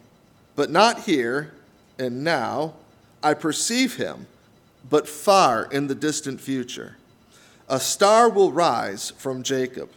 but 0.56 0.70
not 0.70 1.02
here 1.02 1.54
and 1.98 2.24
now. 2.24 2.74
I 3.22 3.34
perceive 3.34 3.96
him, 3.96 4.28
but 4.90 5.08
far 5.08 5.70
in 5.72 5.88
the 5.88 5.96
distant 5.96 6.42
future. 6.42 6.98
A 7.70 7.80
star 7.80 8.30
will 8.30 8.52
rise 8.52 9.12
from 9.12 9.44
Jacob, 9.44 9.90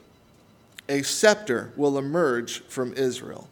a 0.88 1.02
scepter 1.02 1.72
will 1.76 1.98
emerge 1.98 2.60
from 2.68 2.92
Israel. 2.94 3.48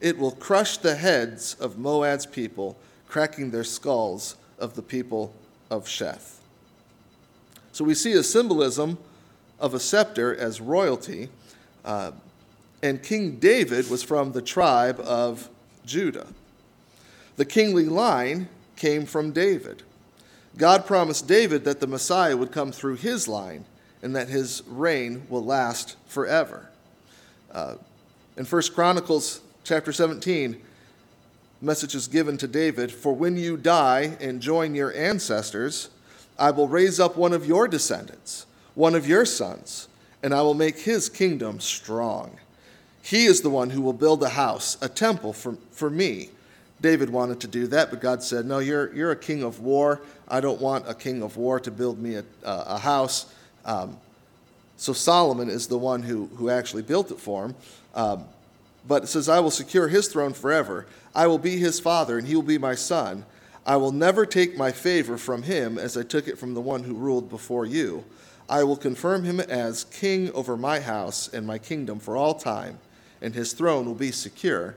It 0.00 0.18
will 0.18 0.32
crush 0.32 0.76
the 0.76 0.94
heads 0.94 1.54
of 1.54 1.78
Moab's 1.78 2.26
people, 2.26 2.76
cracking 3.08 3.50
their 3.50 3.64
skulls 3.64 4.36
of 4.58 4.74
the 4.74 4.82
people 4.82 5.32
of 5.70 5.86
Sheth. 5.86 6.36
So 7.72 7.84
we 7.84 7.94
see 7.94 8.12
a 8.12 8.22
symbolism 8.22 8.98
of 9.58 9.72
a 9.72 9.80
scepter 9.80 10.36
as 10.36 10.60
royalty, 10.60 11.30
uh, 11.84 12.12
and 12.82 13.02
King 13.02 13.36
David 13.36 13.88
was 13.88 14.02
from 14.02 14.32
the 14.32 14.42
tribe 14.42 15.00
of 15.00 15.48
Judah. 15.86 16.26
The 17.36 17.44
kingly 17.44 17.84
line 17.84 18.48
came 18.76 19.04
from 19.04 19.32
David. 19.32 19.82
God 20.56 20.86
promised 20.86 21.28
David 21.28 21.64
that 21.64 21.80
the 21.80 21.86
Messiah 21.86 22.36
would 22.36 22.50
come 22.50 22.72
through 22.72 22.96
his 22.96 23.28
line 23.28 23.66
and 24.02 24.16
that 24.16 24.28
his 24.28 24.62
reign 24.66 25.26
will 25.28 25.44
last 25.44 25.96
forever. 26.06 26.68
Uh, 27.52 27.74
in 28.36 28.44
1 28.44 28.62
Chronicles 28.74 29.40
chapter 29.64 29.92
17, 29.92 30.60
message 31.60 31.94
is 31.94 32.08
given 32.08 32.38
to 32.38 32.48
David 32.48 32.90
For 32.90 33.14
when 33.14 33.36
you 33.36 33.56
die 33.56 34.16
and 34.20 34.40
join 34.40 34.74
your 34.74 34.94
ancestors, 34.94 35.90
I 36.38 36.50
will 36.50 36.68
raise 36.68 36.98
up 37.00 37.16
one 37.16 37.32
of 37.32 37.46
your 37.46 37.68
descendants, 37.68 38.46
one 38.74 38.94
of 38.94 39.06
your 39.06 39.24
sons, 39.24 39.88
and 40.22 40.34
I 40.34 40.40
will 40.42 40.54
make 40.54 40.78
his 40.80 41.08
kingdom 41.08 41.60
strong. 41.60 42.38
He 43.02 43.26
is 43.26 43.42
the 43.42 43.50
one 43.50 43.70
who 43.70 43.82
will 43.82 43.92
build 43.92 44.22
a 44.22 44.30
house, 44.30 44.76
a 44.80 44.88
temple 44.88 45.32
for, 45.32 45.56
for 45.70 45.90
me 45.90 46.30
David 46.80 47.10
wanted 47.10 47.40
to 47.40 47.48
do 47.48 47.66
that, 47.68 47.90
but 47.90 48.00
God 48.00 48.22
said, 48.22 48.44
No, 48.44 48.58
you're, 48.58 48.94
you're 48.94 49.12
a 49.12 49.16
king 49.16 49.42
of 49.42 49.60
war. 49.60 50.00
I 50.28 50.40
don't 50.40 50.60
want 50.60 50.88
a 50.88 50.94
king 50.94 51.22
of 51.22 51.36
war 51.36 51.58
to 51.60 51.70
build 51.70 51.98
me 51.98 52.16
a, 52.16 52.24
a 52.44 52.78
house. 52.78 53.32
Um, 53.64 53.96
So 54.76 54.92
Solomon 54.92 55.48
is 55.48 55.68
the 55.68 55.78
one 55.78 56.02
who, 56.02 56.26
who 56.36 56.50
actually 56.50 56.82
built 56.82 57.10
it 57.10 57.18
for 57.18 57.46
him. 57.46 57.54
Um, 57.94 58.24
but 58.86 59.04
it 59.04 59.06
says, 59.06 59.28
I 59.28 59.40
will 59.40 59.50
secure 59.50 59.88
his 59.88 60.08
throne 60.08 60.32
forever. 60.34 60.86
I 61.14 61.26
will 61.26 61.38
be 61.38 61.56
his 61.56 61.80
father, 61.80 62.18
and 62.18 62.28
he 62.28 62.34
will 62.34 62.42
be 62.42 62.58
my 62.58 62.74
son. 62.74 63.24
I 63.64 63.76
will 63.76 63.90
never 63.90 64.26
take 64.26 64.56
my 64.56 64.70
favor 64.70 65.16
from 65.18 65.42
him 65.42 65.78
as 65.78 65.96
I 65.96 66.02
took 66.02 66.28
it 66.28 66.38
from 66.38 66.54
the 66.54 66.60
one 66.60 66.84
who 66.84 66.94
ruled 66.94 67.30
before 67.30 67.66
you. 67.66 68.04
I 68.48 68.62
will 68.62 68.76
confirm 68.76 69.24
him 69.24 69.40
as 69.40 69.84
king 69.84 70.30
over 70.32 70.56
my 70.56 70.78
house 70.78 71.26
and 71.32 71.46
my 71.46 71.58
kingdom 71.58 71.98
for 71.98 72.16
all 72.16 72.34
time, 72.34 72.78
and 73.20 73.34
his 73.34 73.54
throne 73.54 73.86
will 73.86 73.94
be 73.94 74.12
secure 74.12 74.76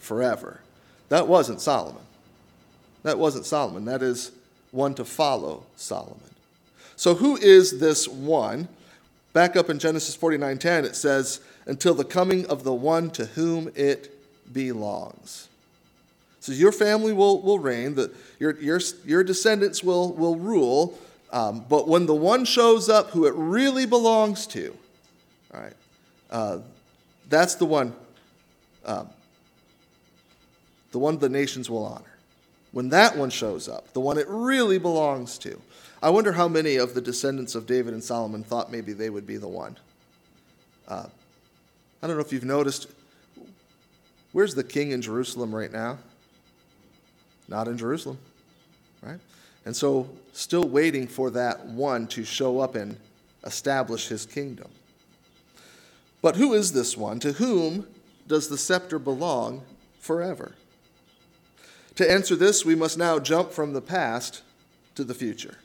forever. 0.00 0.60
That 1.08 1.28
wasn't 1.28 1.60
Solomon. 1.60 2.02
That 3.02 3.18
wasn't 3.18 3.46
Solomon. 3.46 3.84
That 3.84 4.02
is 4.02 4.32
one 4.72 4.94
to 4.94 5.04
follow 5.04 5.64
Solomon. 5.76 6.20
So 6.96 7.14
who 7.14 7.36
is 7.36 7.78
this 7.78 8.08
one? 8.08 8.68
Back 9.32 9.54
up 9.54 9.70
in 9.70 9.78
Genesis 9.78 10.16
49:10 10.16 10.84
it 10.84 10.96
says 10.96 11.40
until 11.66 11.94
the 11.94 12.04
coming 12.04 12.46
of 12.46 12.64
the 12.64 12.72
one 12.72 13.10
to 13.10 13.26
whom 13.26 13.70
it 13.74 14.10
belongs. 14.52 15.48
So 16.40 16.52
your 16.52 16.70
family 16.70 17.12
will, 17.12 17.42
will 17.42 17.58
reign, 17.58 17.96
the, 17.96 18.12
your, 18.38 18.56
your, 18.60 18.80
your 19.04 19.24
descendants 19.24 19.82
will, 19.82 20.12
will 20.12 20.36
rule, 20.36 20.96
um, 21.32 21.64
but 21.68 21.88
when 21.88 22.06
the 22.06 22.14
one 22.14 22.44
shows 22.44 22.88
up 22.88 23.10
who 23.10 23.26
it 23.26 23.34
really 23.34 23.84
belongs 23.84 24.46
to, 24.48 24.72
all 25.52 25.60
right, 25.60 25.72
uh, 26.30 26.58
that's 27.28 27.56
the 27.56 27.64
one, 27.64 27.92
um, 28.84 29.08
the 30.92 30.98
one 30.98 31.18
the 31.18 31.28
nations 31.28 31.68
will 31.68 31.84
honor. 31.84 32.16
When 32.72 32.90
that 32.90 33.16
one 33.16 33.30
shows 33.30 33.68
up, 33.68 33.92
the 33.92 34.00
one 34.00 34.18
it 34.18 34.26
really 34.28 34.78
belongs 34.78 35.38
to. 35.38 35.60
I 36.02 36.10
wonder 36.10 36.32
how 36.32 36.46
many 36.46 36.76
of 36.76 36.94
the 36.94 37.00
descendants 37.00 37.54
of 37.54 37.66
David 37.66 37.94
and 37.94 38.04
Solomon 38.04 38.44
thought 38.44 38.70
maybe 38.70 38.92
they 38.92 39.10
would 39.10 39.26
be 39.26 39.38
the 39.38 39.48
one. 39.48 39.76
Uh, 40.86 41.06
I 42.02 42.06
don't 42.06 42.16
know 42.16 42.22
if 42.22 42.32
you've 42.32 42.44
noticed, 42.44 42.88
where's 44.32 44.54
the 44.54 44.62
king 44.62 44.90
in 44.90 45.00
Jerusalem 45.00 45.54
right 45.54 45.72
now? 45.72 45.98
Not 47.48 47.68
in 47.68 47.78
Jerusalem, 47.78 48.18
right? 49.02 49.18
And 49.64 49.74
so, 49.74 50.08
still 50.32 50.68
waiting 50.68 51.06
for 51.06 51.30
that 51.30 51.64
one 51.66 52.06
to 52.08 52.24
show 52.24 52.60
up 52.60 52.74
and 52.74 52.96
establish 53.44 54.08
his 54.08 54.26
kingdom. 54.26 54.68
But 56.20 56.36
who 56.36 56.54
is 56.54 56.72
this 56.72 56.96
one? 56.96 57.20
To 57.20 57.32
whom 57.32 57.86
does 58.28 58.48
the 58.48 58.58
scepter 58.58 58.98
belong 58.98 59.62
forever? 59.98 60.52
To 61.96 62.10
answer 62.10 62.36
this, 62.36 62.64
we 62.64 62.74
must 62.74 62.98
now 62.98 63.18
jump 63.18 63.52
from 63.52 63.72
the 63.72 63.80
past 63.80 64.42
to 64.94 65.04
the 65.04 65.14
future. 65.14 65.58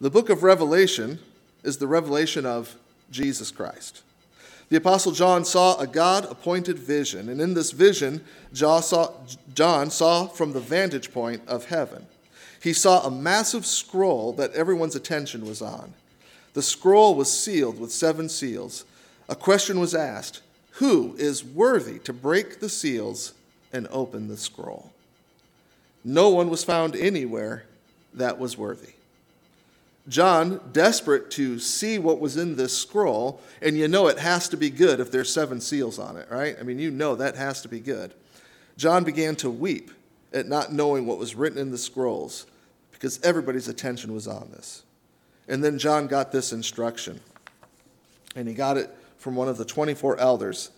The 0.00 0.10
book 0.10 0.28
of 0.28 0.42
Revelation 0.42 1.18
is 1.62 1.78
the 1.78 1.86
revelation 1.86 2.44
of 2.44 2.76
Jesus 3.10 3.50
Christ. 3.50 4.02
The 4.68 4.76
Apostle 4.76 5.12
John 5.12 5.44
saw 5.44 5.78
a 5.78 5.86
God 5.86 6.30
appointed 6.30 6.78
vision, 6.78 7.28
and 7.28 7.40
in 7.40 7.54
this 7.54 7.70
vision, 7.70 8.22
John 8.52 8.82
saw, 8.82 10.26
from 10.26 10.52
the 10.52 10.60
vantage 10.60 11.12
point 11.12 11.42
of 11.46 11.66
heaven. 11.66 12.06
He 12.60 12.72
saw 12.72 13.06
a 13.06 13.10
massive 13.10 13.64
scroll 13.64 14.32
that 14.34 14.52
everyone's 14.52 14.96
attention 14.96 15.46
was 15.46 15.62
on. 15.62 15.94
The 16.54 16.62
scroll 16.62 17.14
was 17.14 17.30
sealed 17.32 17.78
with 17.78 17.92
seven 17.92 18.28
seals. 18.28 18.84
A 19.28 19.36
question 19.36 19.78
was 19.78 19.94
asked 19.94 20.42
Who 20.72 21.14
is 21.16 21.44
worthy 21.44 21.98
to 22.00 22.12
break 22.12 22.60
the 22.60 22.68
seals 22.68 23.34
and 23.72 23.86
open 23.88 24.28
the 24.28 24.36
scroll? 24.36 24.90
No 26.06 26.28
one 26.28 26.50
was 26.50 26.62
found 26.62 26.94
anywhere 26.94 27.64
that 28.14 28.38
was 28.38 28.56
worthy. 28.56 28.92
John, 30.06 30.60
desperate 30.72 31.32
to 31.32 31.58
see 31.58 31.98
what 31.98 32.20
was 32.20 32.36
in 32.36 32.54
this 32.54 32.78
scroll, 32.78 33.40
and 33.60 33.76
you 33.76 33.88
know 33.88 34.06
it 34.06 34.20
has 34.20 34.48
to 34.50 34.56
be 34.56 34.70
good 34.70 35.00
if 35.00 35.10
there's 35.10 35.32
seven 35.32 35.60
seals 35.60 35.98
on 35.98 36.16
it, 36.16 36.28
right? 36.30 36.56
I 36.60 36.62
mean, 36.62 36.78
you 36.78 36.92
know 36.92 37.16
that 37.16 37.34
has 37.34 37.60
to 37.62 37.68
be 37.68 37.80
good. 37.80 38.14
John 38.76 39.02
began 39.02 39.34
to 39.36 39.50
weep 39.50 39.90
at 40.32 40.46
not 40.46 40.72
knowing 40.72 41.06
what 41.06 41.18
was 41.18 41.34
written 41.34 41.58
in 41.58 41.72
the 41.72 41.78
scrolls 41.78 42.46
because 42.92 43.20
everybody's 43.22 43.66
attention 43.66 44.14
was 44.14 44.28
on 44.28 44.48
this. 44.52 44.84
And 45.48 45.62
then 45.62 45.76
John 45.76 46.06
got 46.06 46.30
this 46.30 46.52
instruction, 46.52 47.18
and 48.36 48.46
he 48.46 48.54
got 48.54 48.76
it 48.76 48.94
from 49.18 49.34
one 49.34 49.48
of 49.48 49.58
the 49.58 49.64
24 49.64 50.20
elders 50.20 50.70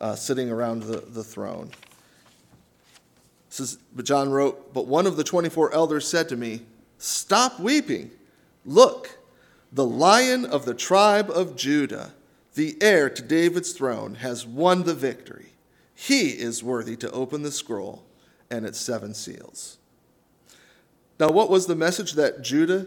uh, 0.00 0.14
sitting 0.14 0.48
around 0.48 0.84
the, 0.84 0.98
the 1.00 1.24
throne. 1.24 1.72
Says, 3.50 3.78
but 3.94 4.04
John 4.04 4.30
wrote, 4.30 4.72
But 4.72 4.86
one 4.86 5.06
of 5.06 5.16
the 5.16 5.24
24 5.24 5.74
elders 5.74 6.08
said 6.08 6.28
to 6.30 6.36
me, 6.36 6.62
Stop 6.98 7.58
weeping. 7.58 8.12
Look, 8.64 9.18
the 9.72 9.84
lion 9.84 10.44
of 10.44 10.64
the 10.64 10.74
tribe 10.74 11.30
of 11.30 11.56
Judah, 11.56 12.12
the 12.54 12.76
heir 12.80 13.10
to 13.10 13.22
David's 13.22 13.72
throne, 13.72 14.16
has 14.16 14.46
won 14.46 14.84
the 14.84 14.94
victory. 14.94 15.50
He 15.94 16.30
is 16.30 16.62
worthy 16.62 16.96
to 16.96 17.10
open 17.10 17.42
the 17.42 17.50
scroll 17.50 18.04
and 18.50 18.64
its 18.64 18.80
seven 18.80 19.14
seals. 19.14 19.78
Now, 21.18 21.30
what 21.30 21.50
was 21.50 21.66
the 21.66 21.74
message 21.74 22.12
that 22.12 22.42
Judah 22.42 22.86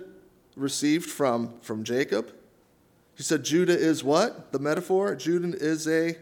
received 0.55 1.09
from, 1.09 1.59
from 1.61 1.83
Jacob? 1.83 2.33
He 3.15 3.23
said, 3.23 3.43
Judah 3.43 3.77
is 3.77 4.03
what? 4.03 4.51
The 4.51 4.59
metaphor? 4.59 5.15
Judah 5.15 5.55
is 5.57 5.87
a, 5.87 6.17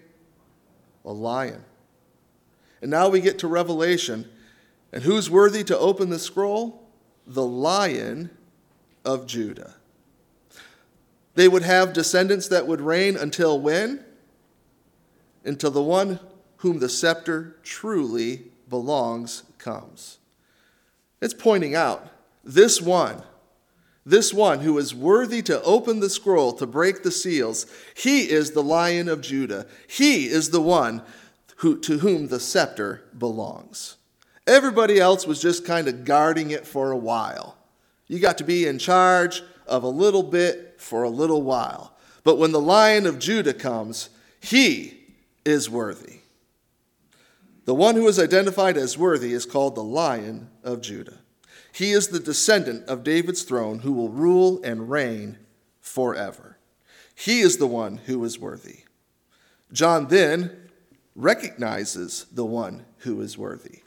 a 1.06 1.12
lion. 1.12 1.64
And 2.82 2.90
now 2.90 3.10
we 3.10 3.22
get 3.22 3.40
to 3.40 3.48
Revelation. 3.48 4.30
And 4.92 5.04
who's 5.04 5.30
worthy 5.30 5.64
to 5.66 5.78
open 5.78 6.10
the 6.10 6.20
scroll? 6.20 6.88
The 7.28 7.46
lion 7.46 8.32
of 9.06 9.26
Judah. 9.26 9.76
They 11.36 11.48
would 11.48 11.64
have 11.64 11.94
descendants 11.94 12.48
that 12.50 12.68
would 12.68 12.82
reign 12.82 13.16
until 13.16 13.60
when? 13.60 14.04
Until 15.46 15.72
the 15.72 15.82
one 15.82 16.20
whom 16.58 16.80
the 16.80 16.90
scepter 16.90 17.56
truly 17.64 18.52
belongs 18.70 19.44
comes. 19.58 20.18
It's 21.22 21.34
pointing 21.34 21.76
out 21.76 22.08
this 22.44 22.82
one, 22.82 23.22
this 24.06 24.34
one 24.34 24.60
who 24.62 24.78
is 24.78 24.94
worthy 24.94 25.42
to 25.44 25.62
open 25.62 26.00
the 26.00 26.10
scroll, 26.10 26.54
to 26.54 26.66
break 26.66 27.04
the 27.04 27.12
seals, 27.12 27.68
he 27.96 28.30
is 28.30 28.52
the 28.52 28.64
lion 28.64 29.08
of 29.08 29.22
Judah. 29.22 29.68
He 29.88 30.26
is 30.28 30.50
the 30.50 30.62
one 30.62 31.04
who, 31.62 31.78
to 31.78 32.00
whom 32.00 32.28
the 32.28 32.40
scepter 32.40 33.04
belongs. 33.16 33.96
Everybody 34.48 35.00
else 35.00 35.28
was 35.28 35.40
just 35.40 35.64
kind 35.64 35.88
of 35.88 36.06
guarding 36.06 36.50
it 36.50 36.66
for 36.66 36.92
a 36.92 36.98
while. 36.98 37.56
You 38.08 38.18
got 38.18 38.40
to 38.40 38.44
be 38.44 38.66
in 38.66 38.80
charge 38.80 39.44
of 39.68 39.84
a 39.84 39.88
little 39.88 40.24
bit 40.24 40.76
for 40.80 41.04
a 41.04 41.10
little 41.10 41.44
while. 41.44 41.94
But 42.24 42.40
when 42.40 42.52
the 42.52 42.60
lion 42.60 43.06
of 43.06 43.20
Judah 43.20 43.54
comes, 43.54 44.10
he 44.40 45.02
is 45.46 45.70
worthy. 45.70 46.22
The 47.66 47.76
one 47.76 47.94
who 47.94 48.08
is 48.08 48.18
identified 48.18 48.76
as 48.76 48.98
worthy 48.98 49.32
is 49.32 49.46
called 49.46 49.76
the 49.76 49.84
lion 49.84 50.50
of 50.64 50.82
Judah. 50.82 51.20
He 51.72 51.92
is 51.92 52.08
the 52.08 52.20
descendant 52.20 52.88
of 52.88 53.04
David's 53.04 53.44
throne 53.44 53.80
who 53.80 53.94
will 53.94 54.10
rule 54.10 54.60
and 54.64 54.90
reign 54.90 55.38
forever. 55.80 56.58
He 57.14 57.42
is 57.42 57.58
the 57.58 57.68
one 57.68 57.98
who 57.98 58.24
is 58.26 58.40
worthy. 58.40 58.80
John 59.72 60.08
then 60.08 60.58
recognizes 61.16 62.26
the 62.32 62.46
one 62.46 62.86
who 63.00 63.22
is 63.22 63.38
worthy. 63.38 63.80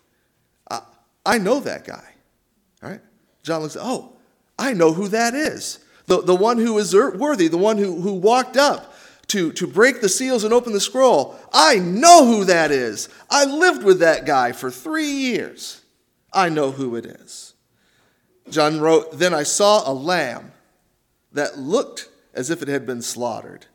I, 0.70 0.82
I 1.24 1.38
know 1.38 1.60
that 1.60 1.86
guy. 1.86 2.14
All 2.82 2.90
right? 2.90 3.00
John 3.42 3.62
looks, 3.62 3.76
oh, 3.78 4.16
I 4.58 4.72
know 4.72 4.92
who 4.92 5.08
that 5.08 5.34
is. 5.34 5.78
The, 6.06 6.22
the 6.22 6.34
one 6.34 6.58
who 6.58 6.76
is 6.78 6.94
worthy, 6.94 7.48
the 7.48 7.56
one 7.56 7.78
who, 7.78 8.00
who 8.00 8.14
walked 8.14 8.56
up 8.56 8.94
to, 9.28 9.52
to 9.52 9.66
break 9.66 10.00
the 10.00 10.08
seals 10.08 10.44
and 10.44 10.52
open 10.52 10.72
the 10.72 10.80
scroll. 10.80 11.38
I 11.52 11.78
know 11.78 12.26
who 12.26 12.44
that 12.44 12.70
is. 12.70 13.08
I 13.30 13.44
lived 13.44 13.82
with 13.82 14.00
that 14.00 14.26
guy 14.26 14.52
for 14.52 14.70
three 14.70 15.08
years. 15.08 15.82
I 16.32 16.48
know 16.48 16.72
who 16.72 16.96
it 16.96 17.06
is. 17.06 17.54
John 18.50 18.80
wrote, 18.80 19.18
Then 19.18 19.32
I 19.32 19.44
saw 19.44 19.90
a 19.90 19.94
lamb 19.94 20.52
that 21.32 21.58
looked 21.58 22.08
as 22.34 22.50
if 22.50 22.60
it 22.60 22.68
had 22.68 22.84
been 22.84 23.00
slaughtered, 23.00 23.66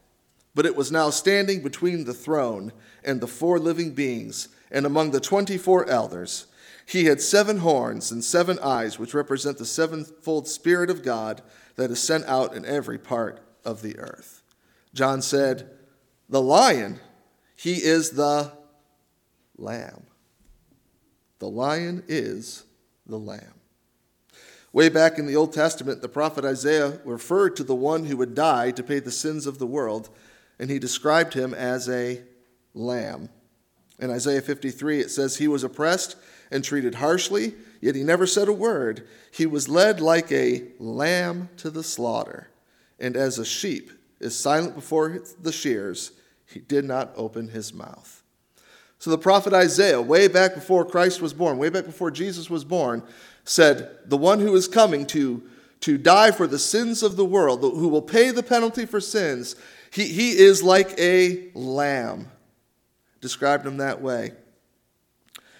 but 0.53 0.65
it 0.65 0.75
was 0.75 0.91
now 0.91 1.09
standing 1.09 1.63
between 1.63 2.05
the 2.05 2.13
throne 2.13 2.71
and 3.03 3.21
the 3.21 3.27
four 3.27 3.59
living 3.59 3.93
beings 3.93 4.49
and 4.71 4.85
among 4.85 5.11
the 5.11 5.19
24 5.19 5.89
elders. 5.89 6.47
He 6.85 7.05
had 7.05 7.21
seven 7.21 7.59
horns 7.59 8.11
and 8.11 8.23
seven 8.23 8.57
eyes, 8.59 8.97
which 8.97 9.13
represent 9.13 9.57
the 9.57 9.65
sevenfold 9.65 10.47
Spirit 10.47 10.89
of 10.89 11.03
God 11.03 11.41
that 11.75 11.91
is 11.91 11.99
sent 11.99 12.25
out 12.25 12.55
in 12.55 12.65
every 12.65 12.97
part 12.97 13.41
of 13.63 13.81
the 13.81 13.97
earth. 13.99 14.41
John 14.93 15.21
said, 15.21 15.69
The 16.29 16.41
lion, 16.41 16.99
he 17.55 17.75
is 17.75 18.11
the 18.11 18.51
lamb. 19.57 20.07
The 21.37 21.49
lion 21.49 22.03
is 22.07 22.65
the 23.05 23.19
lamb. 23.19 23.53
Way 24.71 24.89
back 24.89 25.17
in 25.17 25.25
the 25.25 25.35
Old 25.35 25.53
Testament, 25.53 26.01
the 26.01 26.09
prophet 26.09 26.45
Isaiah 26.45 26.99
referred 27.03 27.55
to 27.55 27.63
the 27.63 27.75
one 27.75 28.05
who 28.05 28.17
would 28.17 28.35
die 28.35 28.71
to 28.71 28.83
pay 28.83 28.99
the 28.99 29.11
sins 29.11 29.47
of 29.47 29.57
the 29.57 29.65
world, 29.65 30.09
and 30.59 30.69
he 30.69 30.79
described 30.79 31.33
him 31.33 31.53
as 31.53 31.89
a 31.89 32.21
lamb. 32.73 33.29
In 33.99 34.09
Isaiah 34.11 34.41
53, 34.41 35.01
it 35.01 35.11
says, 35.11 35.37
He 35.37 35.47
was 35.47 35.63
oppressed 35.63 36.15
and 36.51 36.63
treated 36.63 36.95
harshly, 36.95 37.55
yet 37.81 37.95
he 37.95 38.03
never 38.03 38.25
said 38.25 38.47
a 38.47 38.53
word. 38.53 39.07
He 39.31 39.45
was 39.45 39.69
led 39.69 39.99
like 39.99 40.31
a 40.31 40.63
lamb 40.79 41.49
to 41.57 41.69
the 41.69 41.83
slaughter, 41.83 42.49
and 42.99 43.15
as 43.15 43.37
a 43.37 43.45
sheep 43.45 43.91
is 44.19 44.37
silent 44.37 44.75
before 44.75 45.21
the 45.41 45.51
shears, 45.51 46.11
he 46.45 46.59
did 46.59 46.85
not 46.85 47.11
open 47.15 47.49
his 47.49 47.73
mouth. 47.73 48.23
So 48.97 49.09
the 49.09 49.17
prophet 49.17 49.53
Isaiah, 49.53 50.01
way 50.01 50.27
back 50.27 50.55
before 50.55 50.83
Christ 50.83 51.21
was 51.21 51.33
born, 51.33 51.57
way 51.57 51.69
back 51.69 51.85
before 51.85 52.11
Jesus 52.11 52.49
was 52.49 52.65
born, 52.65 53.03
said, 53.45 53.89
The 54.05 54.17
one 54.17 54.39
who 54.39 54.53
is 54.55 54.67
coming 54.67 55.05
to, 55.07 55.41
to 55.81 55.97
die 55.97 56.31
for 56.31 56.47
the 56.47 56.59
sins 56.59 57.01
of 57.01 57.15
the 57.15 57.25
world, 57.25 57.61
who 57.61 57.87
will 57.87 58.01
pay 58.01 58.31
the 58.31 58.43
penalty 58.43 58.85
for 58.85 58.99
sins, 58.99 59.55
he, 59.91 60.05
he 60.05 60.37
is 60.37 60.61
like 60.61 60.99
a 60.99 61.49
lamb. 61.53 62.27
Described 63.21 63.65
him 63.65 63.77
that 63.77 64.01
way. 64.01 64.31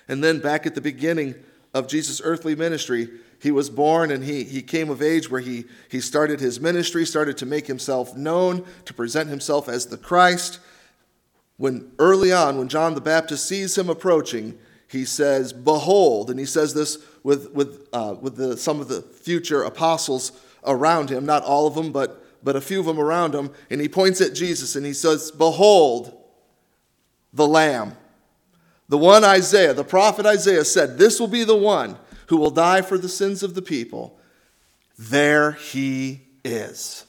And 0.07 0.23
then 0.23 0.39
back 0.39 0.65
at 0.65 0.75
the 0.75 0.81
beginning 0.81 1.35
of 1.73 1.87
Jesus' 1.87 2.21
earthly 2.23 2.55
ministry, 2.55 3.09
he 3.41 3.51
was 3.51 3.69
born 3.69 4.11
and 4.11 4.23
he, 4.23 4.43
he 4.43 4.61
came 4.61 4.89
of 4.89 5.01
age 5.01 5.29
where 5.29 5.39
he, 5.39 5.65
he 5.89 6.01
started 6.01 6.39
his 6.39 6.59
ministry, 6.59 7.05
started 7.05 7.37
to 7.37 7.45
make 7.45 7.67
himself 7.67 8.15
known, 8.15 8.65
to 8.85 8.93
present 8.93 9.29
himself 9.29 9.69
as 9.69 9.85
the 9.85 9.97
Christ. 9.97 10.59
When 11.57 11.91
early 11.99 12.31
on, 12.33 12.57
when 12.57 12.67
John 12.67 12.95
the 12.95 13.01
Baptist 13.01 13.45
sees 13.45 13.77
him 13.77 13.89
approaching, 13.89 14.57
he 14.87 15.05
says, 15.05 15.53
Behold, 15.53 16.29
and 16.29 16.39
he 16.39 16.45
says 16.45 16.73
this 16.73 16.97
with, 17.23 17.51
with, 17.53 17.87
uh, 17.93 18.15
with 18.19 18.35
the, 18.35 18.57
some 18.57 18.79
of 18.79 18.87
the 18.87 19.01
future 19.01 19.63
apostles 19.63 20.31
around 20.65 21.09
him, 21.09 21.25
not 21.25 21.43
all 21.43 21.67
of 21.67 21.75
them, 21.75 21.91
but, 21.91 22.25
but 22.43 22.55
a 22.55 22.61
few 22.61 22.79
of 22.79 22.87
them 22.87 22.99
around 22.99 23.35
him, 23.35 23.51
and 23.69 23.79
he 23.79 23.87
points 23.87 24.19
at 24.19 24.33
Jesus 24.33 24.75
and 24.75 24.85
he 24.85 24.93
says, 24.93 25.31
Behold, 25.31 26.18
the 27.33 27.47
Lamb. 27.47 27.95
The 28.87 28.97
one 28.97 29.23
Isaiah, 29.23 29.73
the 29.73 29.83
prophet 29.83 30.25
Isaiah 30.25 30.65
said, 30.65 30.97
This 30.97 31.19
will 31.19 31.27
be 31.27 31.43
the 31.43 31.55
one 31.55 31.97
who 32.27 32.37
will 32.37 32.51
die 32.51 32.81
for 32.81 32.97
the 32.97 33.09
sins 33.09 33.43
of 33.43 33.53
the 33.53 33.61
people. 33.61 34.19
There 34.97 35.53
he 35.53 36.21
is. 36.43 37.05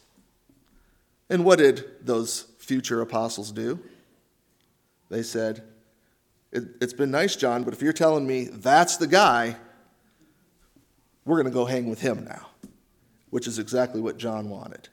And 1.28 1.44
what 1.44 1.58
did 1.58 1.84
those 2.04 2.46
future 2.58 3.00
apostles 3.00 3.52
do? 3.52 3.80
They 5.08 5.22
said, 5.22 5.62
it, 6.52 6.64
has 6.80 6.94
been 6.94 7.10
nice, 7.10 7.36
John, 7.36 7.62
but 7.62 7.72
if 7.72 7.82
you're 7.82 7.92
telling 7.92 8.26
me 8.26 8.44
that's 8.44 8.96
the 8.96 9.06
guy, 9.06 9.56
we're 11.24 11.36
going 11.36 11.52
to 11.52 11.56
go 11.56 11.64
hang 11.64 11.88
with 11.88 12.00
him 12.00 12.24
now, 12.24 12.48
which 13.30 13.46
is 13.46 13.58
exactly 13.58 14.00
what 14.00 14.18
John 14.18 14.48
wanted. 14.48 14.88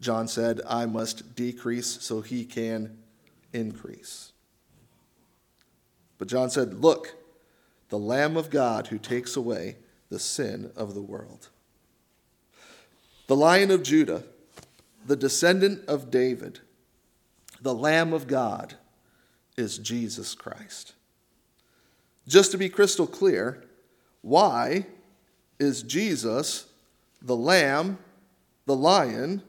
John 0.00 0.28
said, 0.28 0.60
I 0.66 0.86
must 0.86 1.34
decrease 1.34 1.86
so 2.00 2.20
he 2.20 2.44
can 2.44 2.98
increase. 3.52 4.29
But 6.20 6.28
John 6.28 6.50
said, 6.50 6.74
Look, 6.74 7.16
the 7.88 7.98
Lamb 7.98 8.36
of 8.36 8.50
God 8.50 8.88
who 8.88 8.98
takes 8.98 9.36
away 9.36 9.78
the 10.10 10.18
sin 10.18 10.70
of 10.76 10.94
the 10.94 11.00
world. 11.02 11.48
The 13.26 13.34
Lion 13.34 13.70
of 13.70 13.82
Judah, 13.82 14.22
the 15.06 15.16
descendant 15.16 15.88
of 15.88 16.10
David, 16.10 16.60
the 17.62 17.74
Lamb 17.74 18.12
of 18.12 18.26
God 18.26 18.74
is 19.56 19.78
Jesus 19.78 20.34
Christ. 20.34 20.92
Just 22.28 22.50
to 22.50 22.58
be 22.58 22.68
crystal 22.68 23.06
clear, 23.06 23.64
why 24.20 24.84
is 25.58 25.82
Jesus 25.82 26.66
the 27.22 27.36
Lamb, 27.36 27.98
the 28.66 28.76
Lion? 28.76 29.40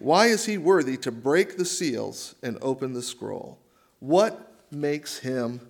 Why 0.00 0.26
is 0.26 0.46
he 0.46 0.58
worthy 0.58 0.96
to 0.96 1.12
break 1.12 1.56
the 1.56 1.64
seals 1.64 2.34
and 2.42 2.58
open 2.60 2.92
the 2.92 3.02
scroll? 3.02 3.60
What 4.00 4.52
makes 4.72 5.18
him 5.18 5.60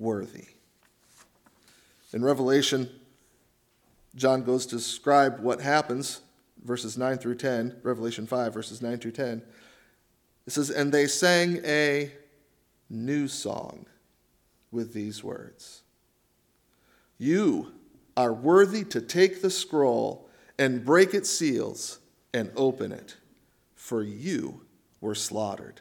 worthy? 0.00 0.46
In 2.12 2.24
Revelation, 2.24 2.90
John 4.16 4.42
goes 4.42 4.66
to 4.66 4.76
describe 4.76 5.40
what 5.40 5.60
happens, 5.60 6.22
verses 6.64 6.98
9 6.98 7.18
through 7.18 7.36
10, 7.36 7.76
Revelation 7.82 8.26
5, 8.26 8.52
verses 8.52 8.82
9 8.82 8.98
through 8.98 9.12
10. 9.12 9.42
It 10.46 10.52
says, 10.52 10.70
And 10.70 10.90
they 10.90 11.06
sang 11.06 11.60
a 11.64 12.10
new 12.88 13.28
song 13.28 13.86
with 14.72 14.92
these 14.92 15.22
words 15.22 15.82
You 17.18 17.72
are 18.16 18.32
worthy 18.32 18.84
to 18.84 19.00
take 19.00 19.42
the 19.42 19.50
scroll 19.50 20.28
and 20.58 20.84
break 20.84 21.14
its 21.14 21.30
seals 21.30 22.00
and 22.34 22.50
open 22.56 22.92
it, 22.92 23.16
for 23.74 24.02
you 24.02 24.62
were 25.00 25.14
slaughtered. 25.14 25.80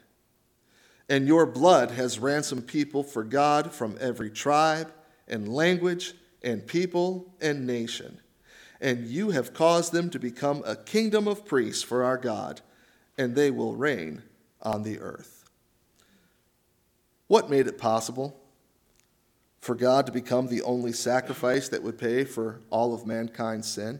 And 1.09 1.27
your 1.27 1.47
blood 1.47 1.91
has 1.91 2.19
ransomed 2.19 2.67
people 2.67 3.03
for 3.03 3.23
God 3.23 3.73
from 3.73 3.97
every 3.99 4.29
tribe 4.29 4.93
and 5.27 5.51
language 5.51 6.13
and 6.43 6.65
people 6.65 7.33
and 7.41 7.65
nation. 7.65 8.19
And 8.79 9.07
you 9.07 9.31
have 9.31 9.53
caused 9.53 9.91
them 9.91 10.09
to 10.11 10.19
become 10.19 10.63
a 10.65 10.75
kingdom 10.75 11.27
of 11.27 11.45
priests 11.45 11.83
for 11.83 12.03
our 12.03 12.17
God, 12.17 12.61
and 13.17 13.35
they 13.35 13.51
will 13.51 13.75
reign 13.75 14.21
on 14.61 14.83
the 14.83 14.99
earth. 14.99 15.49
What 17.27 17.49
made 17.49 17.67
it 17.67 17.77
possible 17.77 18.39
for 19.59 19.75
God 19.75 20.05
to 20.05 20.11
become 20.11 20.47
the 20.47 20.61
only 20.61 20.93
sacrifice 20.93 21.69
that 21.69 21.83
would 21.83 21.97
pay 21.97 22.23
for 22.23 22.61
all 22.69 22.93
of 22.93 23.05
mankind's 23.05 23.67
sin? 23.67 23.99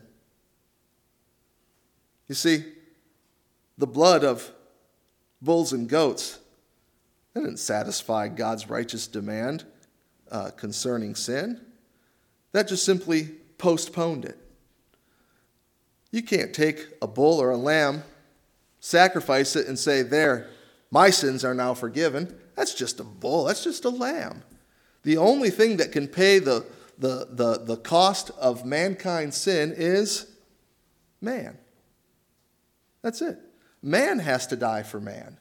You 2.27 2.35
see, 2.35 2.63
the 3.77 3.87
blood 3.87 4.23
of 4.23 4.51
bulls 5.41 5.73
and 5.73 5.89
goats 5.89 6.38
that 7.33 7.41
didn't 7.41 7.57
satisfy 7.57 8.27
God's 8.27 8.69
righteous 8.69 9.07
demand 9.07 9.65
uh, 10.31 10.51
concerning 10.51 11.15
sin. 11.15 11.61
That 12.51 12.67
just 12.67 12.85
simply 12.85 13.29
postponed 13.57 14.25
it. 14.25 14.37
You 16.11 16.23
can't 16.23 16.53
take 16.53 16.87
a 17.01 17.07
bull 17.07 17.39
or 17.39 17.51
a 17.51 17.57
lamb, 17.57 18.03
sacrifice 18.79 19.55
it, 19.55 19.67
and 19.67 19.77
say, 19.77 20.01
There, 20.01 20.49
my 20.89 21.11
sins 21.11 21.45
are 21.45 21.53
now 21.53 21.73
forgiven. 21.75 22.35
That's 22.55 22.73
just 22.73 22.99
a 22.99 23.03
bull, 23.03 23.45
that's 23.45 23.63
just 23.63 23.85
a 23.85 23.89
lamb. 23.89 24.43
The 25.03 25.17
only 25.17 25.49
thing 25.49 25.77
that 25.77 25.91
can 25.91 26.07
pay 26.07 26.39
the, 26.39 26.65
the, 26.97 27.27
the, 27.31 27.59
the 27.63 27.77
cost 27.77 28.31
of 28.31 28.65
mankind's 28.65 29.37
sin 29.37 29.73
is 29.75 30.29
man. 31.21 31.57
That's 33.01 33.21
it. 33.21 33.39
Man 33.81 34.19
has 34.19 34.47
to 34.47 34.57
die 34.57 34.83
for 34.83 34.99
man. 34.99 35.37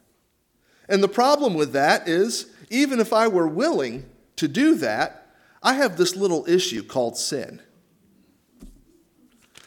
And 0.89 1.03
the 1.03 1.09
problem 1.09 1.55
with 1.55 1.73
that 1.73 2.09
is, 2.09 2.47
even 2.71 3.01
if 3.01 3.13
I 3.13 3.29
were 3.29 3.49
willing 3.49 4.09
to 4.37 4.49
do 4.49 4.75
that, 4.77 5.27
I 5.63 5.75
have 5.75 5.97
this 5.97 6.17
little 6.17 6.49
issue 6.49 6.83
called 6.83 7.17
sin. 7.17 7.61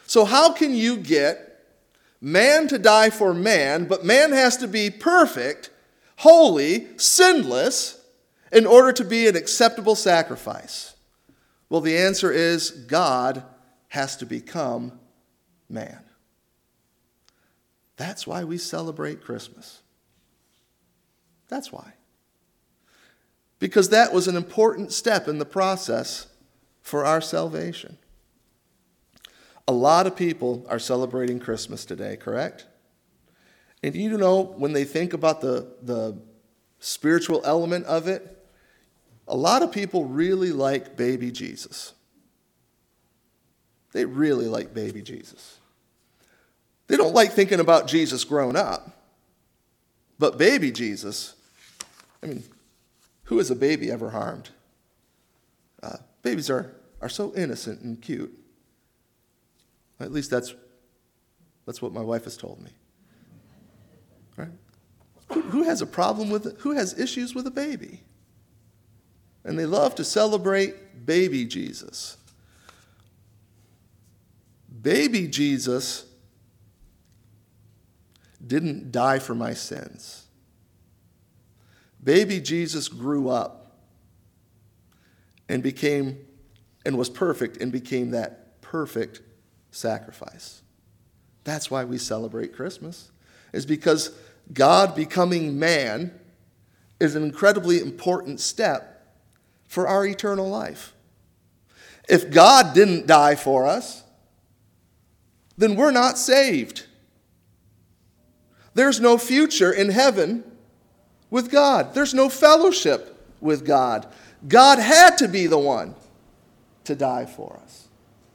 So, 0.07 0.25
how 0.25 0.51
can 0.51 0.73
you 0.73 0.97
get 0.97 1.65
man 2.19 2.67
to 2.67 2.77
die 2.77 3.09
for 3.09 3.33
man, 3.33 3.85
but 3.85 4.05
man 4.05 4.31
has 4.31 4.57
to 4.57 4.67
be 4.67 4.89
perfect, 4.89 5.69
holy, 6.17 6.87
sinless, 6.97 8.03
in 8.51 8.65
order 8.65 8.91
to 8.93 9.05
be 9.05 9.27
an 9.27 9.35
acceptable 9.35 9.95
sacrifice? 9.95 10.95
Well, 11.69 11.81
the 11.81 11.97
answer 11.97 12.31
is 12.31 12.71
God 12.71 13.43
has 13.89 14.17
to 14.17 14.25
become 14.25 14.99
man. 15.69 15.99
That's 17.95 18.25
why 18.25 18.43
we 18.43 18.57
celebrate 18.57 19.21
Christmas. 19.21 19.80
That's 21.51 21.71
why 21.71 21.93
because 23.61 23.89
that 23.89 24.11
was 24.11 24.27
an 24.27 24.35
important 24.35 24.91
step 24.91 25.27
in 25.27 25.37
the 25.37 25.45
process 25.45 26.25
for 26.81 27.05
our 27.05 27.21
salvation. 27.21 27.95
A 29.67 29.71
lot 29.71 30.07
of 30.07 30.15
people 30.15 30.65
are 30.67 30.79
celebrating 30.79 31.39
Christmas 31.39 31.85
today, 31.85 32.17
correct? 32.17 32.65
And 33.83 33.95
you 33.95 34.17
know, 34.17 34.41
when 34.41 34.73
they 34.73 34.83
think 34.83 35.13
about 35.13 35.41
the, 35.41 35.67
the 35.83 36.17
spiritual 36.79 37.43
element 37.45 37.85
of 37.85 38.07
it, 38.07 38.43
a 39.27 39.37
lot 39.37 39.61
of 39.61 39.71
people 39.71 40.05
really 40.05 40.51
like 40.51 40.97
baby 40.97 41.31
Jesus. 41.31 41.93
They 43.91 44.05
really 44.05 44.47
like 44.47 44.73
baby 44.73 45.03
Jesus. 45.03 45.59
They 46.87 46.97
don't 46.97 47.13
like 47.13 47.31
thinking 47.31 47.59
about 47.59 47.87
Jesus 47.87 48.23
grown 48.23 48.55
up. 48.55 48.89
But 50.17 50.39
baby 50.39 50.71
Jesus, 50.71 51.35
I 52.23 52.27
mean, 52.27 52.43
who 53.23 53.37
has 53.37 53.49
a 53.49 53.55
baby 53.55 53.91
ever 53.91 54.09
harmed? 54.09 54.49
Uh, 55.81 55.97
babies 56.21 56.49
are, 56.49 56.75
are 57.01 57.09
so 57.09 57.33
innocent 57.35 57.81
and 57.81 58.01
cute. 58.01 58.37
At 59.99 60.11
least 60.11 60.29
that's, 60.29 60.53
that's 61.65 61.81
what 61.81 61.93
my 61.93 62.01
wife 62.01 62.25
has 62.25 62.37
told 62.37 62.61
me. 62.61 62.71
Right? 64.37 64.49
Who, 65.31 65.41
who 65.41 65.63
has 65.63 65.81
a 65.81 65.87
problem 65.87 66.29
with? 66.29 66.59
Who 66.61 66.71
has 66.71 66.97
issues 66.99 67.33
with 67.33 67.47
a 67.47 67.51
baby? 67.51 68.01
And 69.43 69.57
they 69.57 69.65
love 69.65 69.95
to 69.95 70.03
celebrate 70.03 71.05
baby 71.05 71.45
Jesus. 71.45 72.17
Baby 74.81 75.27
Jesus 75.27 76.05
didn't 78.45 78.91
die 78.91 79.19
for 79.19 79.35
my 79.35 79.53
sins. 79.53 80.25
Baby 82.03 82.39
Jesus 82.39 82.87
grew 82.87 83.29
up 83.29 83.77
and 85.47 85.61
became 85.61 86.17
and 86.85 86.97
was 86.97 87.09
perfect 87.09 87.57
and 87.57 87.71
became 87.71 88.11
that 88.11 88.61
perfect 88.61 89.21
sacrifice. 89.71 90.61
That's 91.43 91.69
why 91.69 91.83
we 91.83 91.97
celebrate 91.97 92.53
Christmas. 92.53 93.11
Is 93.53 93.65
because 93.65 94.11
God 94.53 94.95
becoming 94.95 95.59
man 95.59 96.17
is 96.99 97.15
an 97.15 97.23
incredibly 97.23 97.79
important 97.79 98.39
step 98.39 99.05
for 99.67 99.87
our 99.87 100.05
eternal 100.05 100.49
life. 100.49 100.93
If 102.07 102.31
God 102.31 102.73
didn't 102.73 103.07
die 103.07 103.35
for 103.35 103.65
us, 103.65 104.03
then 105.57 105.75
we're 105.75 105.91
not 105.91 106.17
saved. 106.17 106.85
There's 108.73 108.99
no 108.99 109.17
future 109.17 109.71
in 109.71 109.89
heaven 109.89 110.43
with 111.31 111.49
God, 111.49 111.95
there's 111.95 112.13
no 112.13 112.29
fellowship 112.29 113.17
with 113.39 113.65
God. 113.65 114.05
God 114.47 114.77
had 114.77 115.17
to 115.17 115.27
be 115.27 115.47
the 115.47 115.57
one 115.57 115.95
to 116.83 116.95
die 116.95 117.25
for 117.25 117.59
us. 117.63 117.87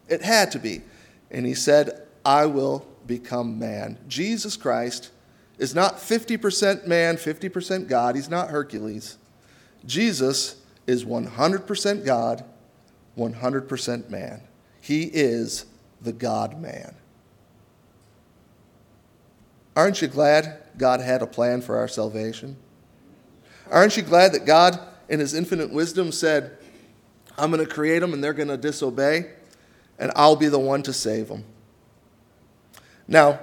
It 0.09 0.23
had 0.23 0.51
to 0.53 0.59
be. 0.59 0.83
And 1.31 1.47
he 1.47 1.55
said, 1.55 2.07
I 2.25 2.47
will 2.47 2.87
become 3.07 3.59
man. 3.59 3.99
Jesus 4.09 4.57
Christ 4.57 5.11
is 5.59 5.75
not 5.75 5.97
50% 5.99 6.87
man, 6.87 7.17
50% 7.17 7.89
God. 7.89 8.17
He's 8.17 8.31
not 8.31 8.51
Hercules. 8.51 9.19
Jesus 9.85 10.61
is 10.87 11.05
100% 11.05 12.05
God, 12.05 12.45
100% 13.17 14.11
man. 14.11 14.41
He 14.81 15.05
is 15.05 15.67
the 16.01 16.13
God 16.13 16.61
man. 16.61 16.95
Aren't 19.75 20.01
you 20.01 20.09
glad 20.09 20.63
God 20.79 21.01
had 21.01 21.23
a 21.23 21.27
plan 21.27 21.61
for 21.61 21.77
our 21.77 21.89
salvation? 21.89 22.57
Aren't 23.71 23.97
you 23.97 24.03
glad 24.03 24.33
that 24.33 24.47
God, 24.47 24.79
in 25.09 25.21
His 25.21 25.35
infinite 25.35 25.73
wisdom, 25.73 26.13
said, 26.13 26.59
I'm 27.39 27.51
going 27.51 27.65
to 27.65 27.71
create 27.73 28.01
them 28.01 28.13
and 28.13 28.23
they're 28.23 28.33
going 28.33 28.49
to 28.49 28.57
disobey, 28.57 29.31
and 29.99 30.13
I'll 30.15 30.37
be 30.37 30.49
the 30.49 30.59
one 30.59 30.83
to 30.85 30.93
save 30.93 31.29
them? 31.29 31.45
Now, 33.09 33.41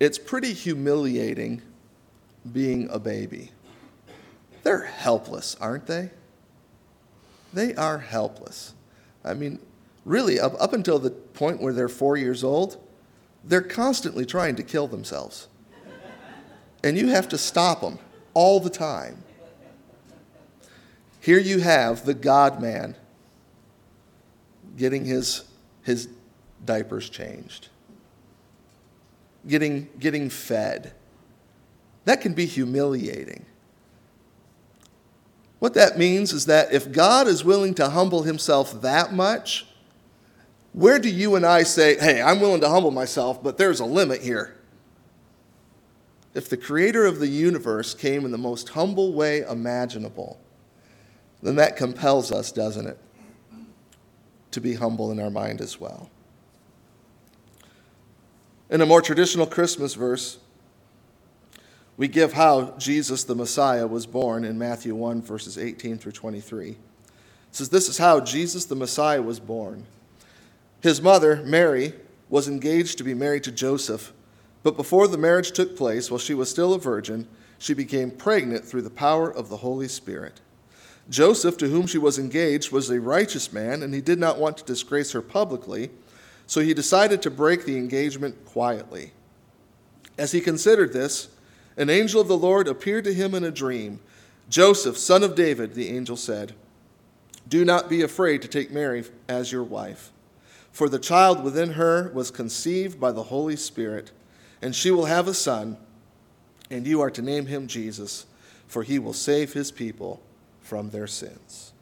it's 0.00 0.18
pretty 0.18 0.52
humiliating 0.52 1.62
being 2.52 2.88
a 2.90 2.98
baby. 2.98 3.52
They're 4.62 4.84
helpless, 4.84 5.56
aren't 5.60 5.86
they? 5.86 6.10
They 7.52 7.74
are 7.74 7.98
helpless. 7.98 8.74
I 9.24 9.34
mean, 9.34 9.60
really, 10.04 10.40
up, 10.40 10.60
up 10.60 10.72
until 10.72 10.98
the 10.98 11.10
point 11.10 11.60
where 11.60 11.72
they're 11.72 11.88
four 11.88 12.16
years 12.16 12.42
old, 12.42 12.76
they're 13.44 13.62
constantly 13.62 14.26
trying 14.26 14.56
to 14.56 14.62
kill 14.62 14.88
themselves. 14.88 15.48
And 16.84 16.98
you 16.98 17.08
have 17.08 17.30
to 17.30 17.38
stop 17.38 17.80
them 17.80 17.98
all 18.34 18.60
the 18.60 18.68
time. 18.68 19.24
Here 21.18 21.38
you 21.38 21.60
have 21.60 22.04
the 22.04 22.12
God 22.12 22.60
man 22.60 22.94
getting 24.76 25.06
his, 25.06 25.44
his 25.82 26.08
diapers 26.62 27.08
changed, 27.08 27.68
getting, 29.48 29.88
getting 29.98 30.28
fed. 30.28 30.92
That 32.04 32.20
can 32.20 32.34
be 32.34 32.44
humiliating. 32.44 33.46
What 35.60 35.72
that 35.72 35.96
means 35.96 36.34
is 36.34 36.44
that 36.44 36.70
if 36.74 36.92
God 36.92 37.26
is 37.26 37.42
willing 37.42 37.72
to 37.76 37.88
humble 37.88 38.24
himself 38.24 38.82
that 38.82 39.14
much, 39.14 39.66
where 40.74 40.98
do 40.98 41.08
you 41.08 41.36
and 41.36 41.46
I 41.46 41.62
say, 41.62 41.96
hey, 41.96 42.20
I'm 42.20 42.40
willing 42.40 42.60
to 42.60 42.68
humble 42.68 42.90
myself, 42.90 43.42
but 43.42 43.56
there's 43.56 43.80
a 43.80 43.86
limit 43.86 44.20
here? 44.20 44.53
If 46.34 46.48
the 46.48 46.56
creator 46.56 47.06
of 47.06 47.20
the 47.20 47.28
universe 47.28 47.94
came 47.94 48.24
in 48.24 48.32
the 48.32 48.38
most 48.38 48.70
humble 48.70 49.12
way 49.12 49.40
imaginable, 49.40 50.40
then 51.42 51.56
that 51.56 51.76
compels 51.76 52.32
us, 52.32 52.50
doesn't 52.50 52.86
it, 52.86 52.98
to 54.50 54.60
be 54.60 54.74
humble 54.74 55.12
in 55.12 55.20
our 55.20 55.30
mind 55.30 55.60
as 55.60 55.78
well. 55.78 56.10
In 58.70 58.80
a 58.80 58.86
more 58.86 59.02
traditional 59.02 59.46
Christmas 59.46 59.94
verse, 59.94 60.38
we 61.96 62.08
give 62.08 62.32
how 62.32 62.74
Jesus 62.78 63.22
the 63.22 63.36
Messiah 63.36 63.86
was 63.86 64.06
born 64.06 64.44
in 64.44 64.58
Matthew 64.58 64.94
1, 64.96 65.22
verses 65.22 65.56
18 65.56 65.98
through 65.98 66.12
23. 66.12 66.70
It 66.70 66.76
says, 67.52 67.68
This 67.68 67.88
is 67.88 67.98
how 67.98 68.18
Jesus 68.18 68.64
the 68.64 68.74
Messiah 68.74 69.22
was 69.22 69.38
born. 69.38 69.84
His 70.80 71.00
mother, 71.00 71.42
Mary, 71.44 71.92
was 72.28 72.48
engaged 72.48 72.98
to 72.98 73.04
be 73.04 73.14
married 73.14 73.44
to 73.44 73.52
Joseph, 73.52 74.12
but 74.64 74.76
before 74.76 75.06
the 75.06 75.16
marriage 75.16 75.52
took 75.52 75.76
place, 75.76 76.10
while 76.10 76.18
she 76.18 76.34
was 76.34 76.50
still 76.50 76.74
a 76.74 76.78
virgin, 76.78 77.28
she 77.58 77.72
became 77.72 78.10
pregnant 78.10 78.64
through 78.64 78.82
the 78.82 78.90
power 78.90 79.30
of 79.30 79.48
the 79.48 79.58
Holy 79.58 79.86
Spirit. 79.86 80.40
Joseph, 81.08 81.56
to 81.58 81.68
whom 81.68 81.86
she 81.86 81.98
was 81.98 82.18
engaged, 82.18 82.72
was 82.72 82.90
a 82.90 83.00
righteous 83.00 83.52
man, 83.52 83.80
and 83.82 83.94
he 83.94 84.00
did 84.00 84.18
not 84.18 84.40
want 84.40 84.56
to 84.56 84.64
disgrace 84.64 85.12
her 85.12 85.22
publicly, 85.22 85.90
so 86.48 86.60
he 86.60 86.74
decided 86.74 87.22
to 87.22 87.30
break 87.30 87.64
the 87.64 87.76
engagement 87.76 88.44
quietly. 88.44 89.12
As 90.18 90.32
he 90.32 90.40
considered 90.40 90.92
this, 90.92 91.28
an 91.76 91.88
angel 91.88 92.20
of 92.20 92.28
the 92.28 92.36
Lord 92.36 92.66
appeared 92.66 93.04
to 93.04 93.14
him 93.14 93.34
in 93.34 93.44
a 93.44 93.52
dream. 93.52 94.00
Joseph, 94.48 94.98
son 94.98 95.22
of 95.22 95.36
David, 95.36 95.74
the 95.74 95.88
angel 95.88 96.16
said, 96.16 96.54
Do 97.46 97.64
not 97.64 97.88
be 97.88 98.02
afraid 98.02 98.42
to 98.42 98.48
take 98.48 98.72
Mary 98.72 99.04
as 99.28 99.52
your 99.52 99.62
wife 99.62 100.10
for 100.74 100.88
the 100.88 100.98
child 100.98 101.44
within 101.44 101.74
her 101.74 102.10
was 102.12 102.32
conceived 102.32 102.98
by 102.98 103.12
the 103.12 103.22
Holy 103.22 103.54
Spirit, 103.54 104.10
and 104.64 104.74
she 104.74 104.90
will 104.90 105.04
have 105.04 105.28
a 105.28 105.34
son, 105.34 105.76
and 106.70 106.86
you 106.86 107.02
are 107.02 107.10
to 107.10 107.20
name 107.20 107.44
him 107.44 107.66
Jesus, 107.66 108.24
for 108.66 108.82
he 108.82 108.98
will 108.98 109.12
save 109.12 109.52
his 109.52 109.70
people 109.70 110.22
from 110.62 110.88
their 110.88 111.06
sins. 111.06 111.74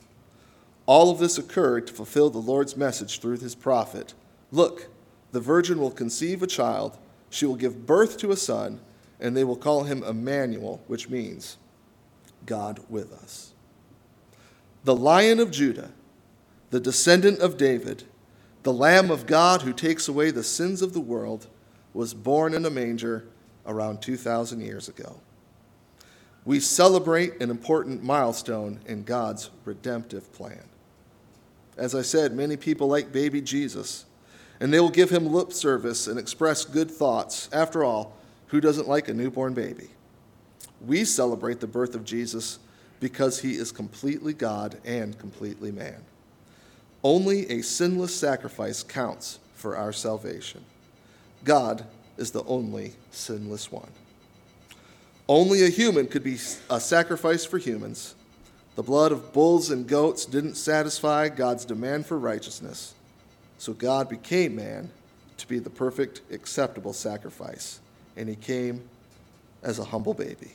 All 0.85 1.09
of 1.09 1.21
this 1.21 1.39
occurred 1.39 1.87
to 1.87 1.93
fulfill 1.93 2.29
the 2.29 2.39
Lord's 2.39 2.77
message 2.77 3.21
through 3.21 3.39
his 3.39 3.55
prophet 3.55 4.15
Look, 4.51 4.89
the 5.31 5.39
virgin 5.39 5.79
will 5.79 5.93
conceive 5.93 6.43
a 6.43 6.47
child, 6.49 6.99
she 7.31 7.47
will 7.47 7.55
give 7.55 7.87
birth 7.87 8.19
to 8.19 8.33
a 8.33 8.37
son, 8.37 8.81
and 9.21 9.37
they 9.37 9.45
will 9.45 9.57
call 9.57 9.85
him 9.85 10.03
Emmanuel, 10.03 10.83
which 10.89 11.09
means 11.09 11.59
God 12.47 12.81
with 12.89 13.13
us. 13.13 13.53
The 14.83 14.97
lion 14.97 15.39
of 15.39 15.53
Judah, 15.53 15.93
the 16.71 16.81
descendant 16.81 17.39
of 17.39 17.57
David, 17.57 18.03
the 18.65 18.73
Lamb 18.73 19.13
of 19.13 19.27
God 19.27 19.63
who 19.63 19.73
takes 19.73 20.09
away 20.09 20.33
the 20.33 20.43
sins 20.43 20.83
of 20.83 20.95
the 20.95 21.01
world 21.01 21.47
was 21.95 22.15
born 22.15 22.55
in 22.55 22.65
a 22.65 22.71
manger 22.71 23.25
around 23.67 24.03
2,000 24.03 24.61
years 24.61 24.89
ago. 24.89 25.17
We 26.45 26.59
celebrate 26.59 27.41
an 27.41 27.51
important 27.51 28.03
milestone 28.03 28.81
in 28.87 29.05
God's 29.05 29.51
redemptive 29.65 30.33
plan. 30.33 30.65
As 31.77 31.95
I 31.95 32.03
said, 32.03 32.35
many 32.35 32.57
people 32.57 32.89
like 32.89 33.13
baby 33.13 33.41
Jesus, 33.41 34.05
and 34.61 34.73
they 34.73 34.81
will 34.81 34.91
give 34.91 35.11
him 35.11 35.33
lip 35.33 35.53
service 35.53 36.07
and 36.07 36.19
express 36.19 36.65
good 36.65 36.91
thoughts. 36.91 37.49
After 37.53 37.85
all, 37.85 38.17
who 38.49 38.61
doesn't 38.61 38.89
like 38.89 39.09
a 39.09 39.15
newborn 39.15 39.55
baby? 39.55 39.91
We 40.85 41.05
celebrate 41.05 41.61
the 41.61 41.67
birth 41.67 41.95
of 41.95 42.05
Jesus 42.05 42.59
because 43.01 43.41
he 43.41 43.53
is 43.53 43.73
completely 43.73 44.33
God 44.33 44.79
and 44.85 45.19
completely 45.19 45.73
man. 45.73 46.03
Only 47.05 47.49
a 47.51 47.63
sinless 47.63 48.15
sacrifice 48.15 48.83
counts 48.83 49.39
for 49.55 49.77
our 49.77 49.93
salvation. 49.93 50.65
God 51.45 51.85
is 52.17 52.31
the 52.31 52.45
only 52.45 52.93
sinless 53.11 53.71
one. 53.71 53.91
Only 55.29 55.65
a 55.65 55.69
human 55.69 56.07
could 56.07 56.23
be 56.23 56.39
a 56.69 56.81
sacrifice 56.81 57.45
for 57.45 57.59
humans. 57.59 58.15
The 58.75 58.83
blood 58.83 59.13
of 59.13 59.33
bulls 59.33 59.71
and 59.71 59.87
goats 59.87 60.25
didn't 60.25 60.55
satisfy 60.55 61.29
God's 61.29 61.65
demand 61.65 62.07
for 62.07 62.19
righteousness, 62.19 62.95
so 63.59 63.73
God 63.73 64.09
became 64.09 64.57
man 64.57 64.91
to 65.37 65.49
be 65.49 65.59
the 65.59 65.71
perfect, 65.71 66.23
acceptable 66.31 66.93
sacrifice, 66.93 67.81
and 68.17 68.29
he 68.29 68.37
came 68.37 68.89
as 69.63 69.79
a 69.79 69.85
humble 69.85 70.15
baby. 70.15 70.53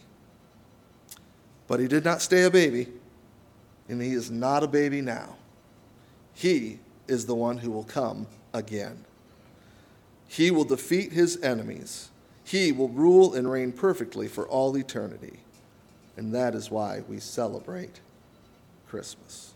But 1.67 1.79
he 1.79 1.87
did 1.87 2.05
not 2.05 2.21
stay 2.21 2.43
a 2.43 2.49
baby, 2.49 2.87
and 3.89 4.01
he 4.01 4.13
is 4.13 4.31
not 4.31 4.63
a 4.63 4.67
baby 4.67 5.01
now. 5.01 5.35
He 6.33 6.79
is 7.07 7.25
the 7.25 7.35
one 7.35 7.57
who 7.57 7.71
will 7.71 7.83
come 7.83 8.27
again. 8.53 9.03
He 10.27 10.51
will 10.51 10.65
defeat 10.65 11.13
his 11.13 11.41
enemies. 11.41 12.09
He 12.43 12.71
will 12.71 12.89
rule 12.89 13.33
and 13.33 13.49
reign 13.49 13.71
perfectly 13.71 14.27
for 14.27 14.47
all 14.47 14.77
eternity. 14.77 15.39
And 16.15 16.33
that 16.33 16.55
is 16.55 16.71
why 16.71 17.03
we 17.07 17.19
celebrate 17.19 17.99
Christmas. 18.87 19.53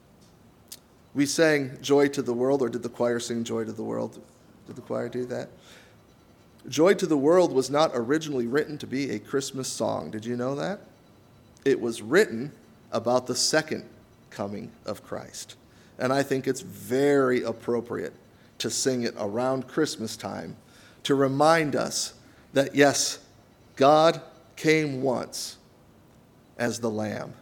We 1.13 1.25
sang 1.25 1.77
Joy 1.81 2.07
to 2.09 2.21
the 2.21 2.33
World, 2.33 2.61
or 2.61 2.69
did 2.69 2.83
the 2.83 2.89
choir 2.89 3.19
sing 3.19 3.43
Joy 3.43 3.65
to 3.65 3.71
the 3.71 3.83
World? 3.83 4.19
Did 4.67 4.75
the 4.75 4.81
choir 4.81 5.09
do 5.09 5.25
that? 5.25 5.49
Joy 6.69 6.93
to 6.93 7.07
the 7.07 7.17
World 7.17 7.51
was 7.51 7.69
not 7.69 7.91
originally 7.93 8.47
written 8.47 8.77
to 8.77 8.87
be 8.87 9.11
a 9.11 9.19
Christmas 9.19 9.67
song. 9.67 10.11
Did 10.11 10.25
you 10.25 10.37
know 10.37 10.55
that? 10.55 10.81
It 11.65 11.81
was 11.81 12.01
written 12.01 12.51
about 12.91 13.27
the 13.27 13.35
second 13.35 13.83
coming 14.29 14.71
of 14.85 15.03
Christ. 15.03 15.55
And 15.97 16.13
I 16.13 16.23
think 16.23 16.47
it's 16.47 16.61
very 16.61 17.43
appropriate 17.43 18.13
to 18.61 18.69
sing 18.69 19.03
it 19.03 19.15
around 19.17 19.67
Christmas 19.67 20.15
time 20.15 20.55
to 21.03 21.15
remind 21.15 21.75
us 21.75 22.13
that, 22.53 22.75
yes, 22.75 23.19
God 23.75 24.21
came 24.55 25.01
once 25.01 25.57
as 26.57 26.79
the 26.79 26.89
Lamb 26.89 27.33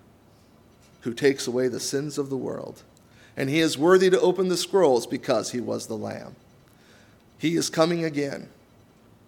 who 1.02 1.14
takes 1.14 1.48
away 1.48 1.68
the 1.68 1.80
sins 1.80 2.18
of 2.18 2.30
the 2.30 2.38
world. 2.38 2.84
And 3.36 3.50
he 3.50 3.60
is 3.60 3.78
worthy 3.78 4.10
to 4.10 4.20
open 4.20 4.50
the 4.50 4.58
scrolls 4.58 5.08
because 5.08 5.52
he 5.52 5.62
was 5.62 5.88
the 5.88 5.98
Lamb. 5.98 6.36
He 7.38 7.56
is 7.56 7.70
coming 7.70 8.04
again, 8.04 8.50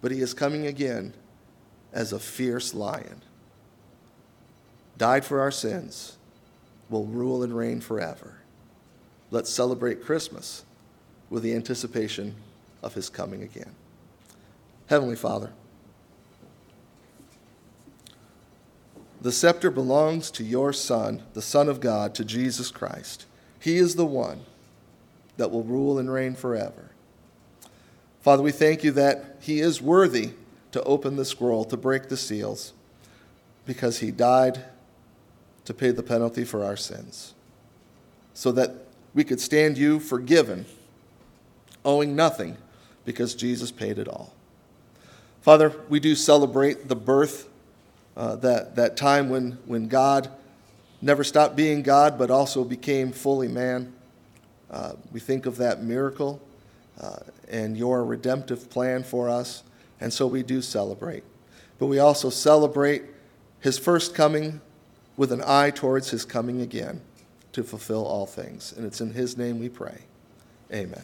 but 0.00 0.10
he 0.10 0.20
is 0.20 0.34
coming 0.34 0.66
again 0.66 1.14
as 1.92 2.12
a 2.12 2.18
fierce 2.18 2.74
lion, 2.74 3.22
died 4.98 5.24
for 5.24 5.40
our 5.40 5.50
sins, 5.50 6.16
will 6.88 7.04
rule 7.04 7.42
and 7.42 7.56
reign 7.56 7.80
forever. 7.80 8.36
Let's 9.30 9.50
celebrate 9.50 10.04
Christmas 10.04 10.64
with 11.32 11.42
the 11.42 11.54
anticipation 11.54 12.34
of 12.82 12.92
his 12.92 13.08
coming 13.08 13.42
again. 13.42 13.74
Heavenly 14.86 15.16
Father, 15.16 15.50
the 19.22 19.32
scepter 19.32 19.70
belongs 19.70 20.30
to 20.32 20.44
your 20.44 20.74
Son, 20.74 21.22
the 21.32 21.40
Son 21.40 21.70
of 21.70 21.80
God, 21.80 22.14
to 22.16 22.24
Jesus 22.24 22.70
Christ. 22.70 23.24
He 23.58 23.78
is 23.78 23.94
the 23.94 24.04
one 24.04 24.40
that 25.38 25.50
will 25.50 25.62
rule 25.62 25.98
and 25.98 26.12
reign 26.12 26.34
forever. 26.34 26.90
Father, 28.20 28.42
we 28.42 28.52
thank 28.52 28.84
you 28.84 28.90
that 28.92 29.36
he 29.40 29.60
is 29.60 29.80
worthy 29.80 30.32
to 30.72 30.82
open 30.82 31.16
the 31.16 31.24
scroll, 31.24 31.64
to 31.64 31.78
break 31.78 32.10
the 32.10 32.16
seals, 32.18 32.74
because 33.64 34.00
he 34.00 34.10
died 34.10 34.66
to 35.64 35.72
pay 35.72 35.92
the 35.92 36.02
penalty 36.02 36.44
for 36.44 36.62
our 36.62 36.76
sins, 36.76 37.32
so 38.34 38.52
that 38.52 38.74
we 39.14 39.24
could 39.24 39.40
stand 39.40 39.78
you 39.78 39.98
forgiven, 39.98 40.66
owing 41.84 42.14
nothing, 42.16 42.56
because 43.04 43.34
Jesus 43.34 43.70
paid 43.70 43.98
it 43.98 44.08
all. 44.08 44.32
Father, 45.40 45.72
we 45.88 45.98
do 45.98 46.14
celebrate 46.14 46.88
the 46.88 46.96
birth, 46.96 47.48
uh, 48.16 48.36
that, 48.36 48.76
that 48.76 48.96
time 48.96 49.28
when, 49.28 49.58
when 49.66 49.88
God 49.88 50.30
never 51.00 51.24
stopped 51.24 51.56
being 51.56 51.82
God, 51.82 52.16
but 52.16 52.30
also 52.30 52.62
became 52.62 53.10
fully 53.10 53.48
man. 53.48 53.92
Uh, 54.70 54.92
we 55.12 55.20
think 55.20 55.46
of 55.46 55.56
that 55.56 55.82
miracle 55.82 56.40
uh, 57.00 57.16
and 57.48 57.76
your 57.76 58.04
redemptive 58.04 58.70
plan 58.70 59.02
for 59.02 59.28
us, 59.28 59.64
and 60.00 60.12
so 60.12 60.26
we 60.26 60.42
do 60.42 60.62
celebrate. 60.62 61.24
But 61.78 61.86
we 61.86 61.98
also 61.98 62.30
celebrate 62.30 63.02
his 63.60 63.78
first 63.78 64.14
coming 64.14 64.60
with 65.16 65.32
an 65.32 65.42
eye 65.44 65.70
towards 65.70 66.10
his 66.10 66.24
coming 66.24 66.60
again 66.60 67.00
to 67.52 67.62
fulfill 67.62 68.04
all 68.06 68.26
things. 68.26 68.72
And 68.72 68.86
it's 68.86 69.00
in 69.00 69.12
his 69.12 69.36
name 69.36 69.58
we 69.58 69.68
pray. 69.68 69.98
Amen. 70.72 71.02